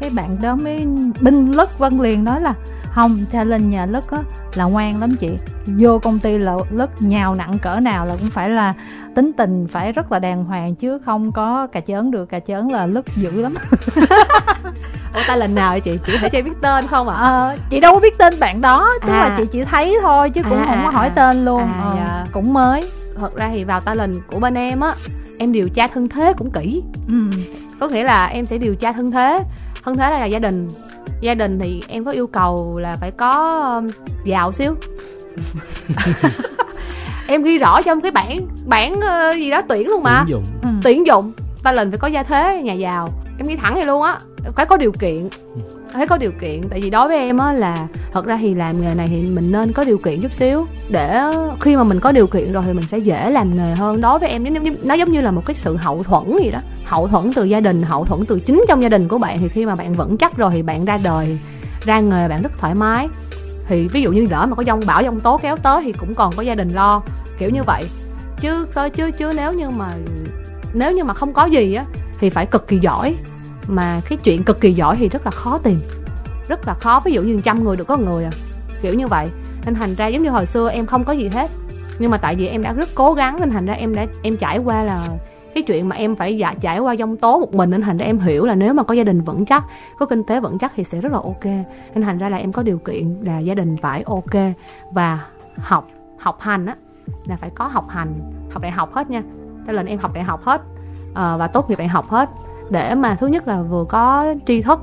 [0.00, 0.86] cái bạn đó mới
[1.20, 2.54] binh lất vân liền nói là
[2.94, 4.18] không cha lên nhà lất á
[4.54, 5.28] là ngoan lắm chị.
[5.66, 8.74] Vô công ty là lất nhào nặng cỡ nào là cũng phải là
[9.16, 12.26] tính tình phải rất là đàng hoàng chứ không có cà chớn được.
[12.26, 13.54] Cà chớn là lất dữ lắm.
[15.14, 15.98] Ủa ta lần nào vậy chị?
[16.06, 17.16] Chị phải cho biết tên không ạ?
[17.16, 18.88] Ờ, chị đâu có biết tên bạn đó.
[19.02, 19.14] Tức À.
[19.28, 21.12] là chị chỉ thấy thôi chứ cũng À, không có à, hỏi à.
[21.14, 21.60] tên luôn.
[21.62, 22.24] À, Ờ, dạ.
[22.32, 22.80] cũng mới.
[23.20, 24.92] Thật ra thì vào talent của bên em á
[25.38, 26.82] em điều tra thân thế cũng kỹ.
[27.08, 27.14] Ừ.
[27.80, 29.40] có nghĩa là em sẽ điều tra thân thế
[29.84, 30.68] thân thế là gia đình.
[31.20, 33.86] Gia đình thì em có yêu cầu là phải có um,
[34.24, 34.74] giàu xíu.
[37.26, 40.24] Em ghi rõ trong cái bản bản ờ, gì đó tuyển luôn mà.
[40.26, 40.44] Tuyển dụng.
[40.62, 40.68] Ừ.
[40.82, 41.32] tuyển dụng.
[41.62, 43.08] Talent phải có gia thế nhà giàu.
[43.38, 44.18] Em nghĩ thẳng vậy luôn á
[44.56, 45.28] phải có điều kiện.
[45.94, 46.68] Phải có điều kiện.
[46.68, 49.52] Tại vì đối với em á là thật ra thì làm nghề này thì mình
[49.52, 50.66] nên có điều kiện chút xíu.
[50.88, 51.20] Để
[51.60, 54.00] khi mà mình có điều kiện rồi thì mình sẽ dễ làm nghề hơn.
[54.00, 54.44] Đối với em
[54.84, 56.58] nó, giống như là một cái sự hậu thuẫn gì đó.
[56.84, 59.38] Hậu thuẫn từ gia đình hậu thuẫn từ chính trong gia đình của bạn.
[59.38, 61.38] Thì khi mà bạn vững chắc rồi thì bạn ra đời
[61.82, 63.08] ra nghề bạn rất thoải mái.
[63.68, 66.14] Thì ví dụ như lỡ mà có dông bão dông tố kéo tới thì cũng
[66.14, 67.02] còn có gia đình lo
[67.38, 67.82] kiểu như vậy.
[68.40, 69.86] Chứ chứ chứ nếu như mà
[70.74, 71.84] nếu như mà không có gì á
[72.18, 73.16] thì phải cực kỳ giỏi
[73.68, 75.76] mà cái chuyện cực kỳ giỏi thì rất là khó tìm.
[76.48, 78.30] Rất là khó ví dụ như trăm người được có người à.
[78.82, 79.26] Kiểu như vậy.
[79.64, 81.50] Nên thành ra giống như hồi xưa em không có gì hết.
[81.98, 84.36] Nhưng mà tại vì em đã rất cố gắng nên thành ra em đã em
[84.36, 85.08] trải qua là
[85.54, 88.06] cái chuyện mà em phải dạ, trải qua dông tố một mình nên thành ra
[88.06, 89.64] em hiểu là nếu mà có gia đình vững chắc
[89.98, 91.44] có kinh tế vững chắc thì sẽ rất là ok.
[91.94, 94.54] Nên thành ra là em có điều kiện là gia đình phải ok.
[94.92, 95.88] Và học
[96.18, 96.76] học hành á
[97.26, 98.32] là phải có học hành.
[98.50, 99.22] Học đại học hết nha.
[99.66, 100.62] Cho nên em học đại học hết.
[101.14, 102.30] Ờ, và tốt nghiệp đại học hết
[102.70, 104.80] để mà thứ nhất là vừa có tri thức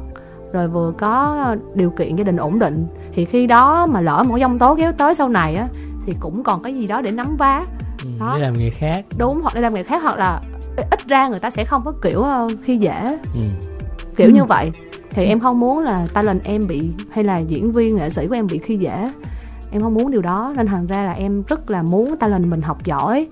[0.54, 4.38] rồi vừa có điều kiện gia đình ổn định thì khi đó mà lỡ một
[4.40, 5.68] dông tố kéo tới sau này á
[6.06, 7.62] thì cũng còn cái gì đó để nắm vá
[8.04, 8.32] ừ, Đó.
[8.36, 10.42] để làm nghề khác đúng hoặc là làm nghề khác hoặc là
[10.92, 13.42] ít ra người ta sẽ không có kiểu ờ, khi dễ ừ.
[14.16, 14.34] kiểu Ừ.
[14.34, 14.72] như vậy
[15.10, 18.36] thì em không muốn là talent em bị hay là diễn viên nghệ sĩ của
[18.36, 19.06] em bị khi dễ
[19.72, 22.62] em không muốn điều đó nên thành ra là em rất là muốn talent mình
[22.62, 23.28] học giỏi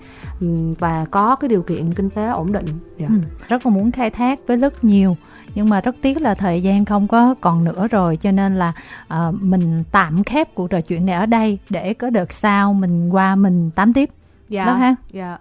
[0.80, 2.66] và có cái điều kiện kinh tế ổn định.
[2.98, 3.06] Dạ.
[3.10, 3.14] Ừ,
[3.48, 5.16] rất là muốn khai thác với rất nhiều
[5.56, 8.74] nhưng mà rất tiếc là thời gian không có còn nữa rồi cho nên là
[9.08, 13.10] ờ, mình tạm khép cuộc trò chuyện này ở đây để có đợt sau mình
[13.10, 14.10] qua mình tám tiếp.
[14.50, 14.66] Dạ.
[14.66, 14.96] Đó ha.
[15.12, 15.38] Dạ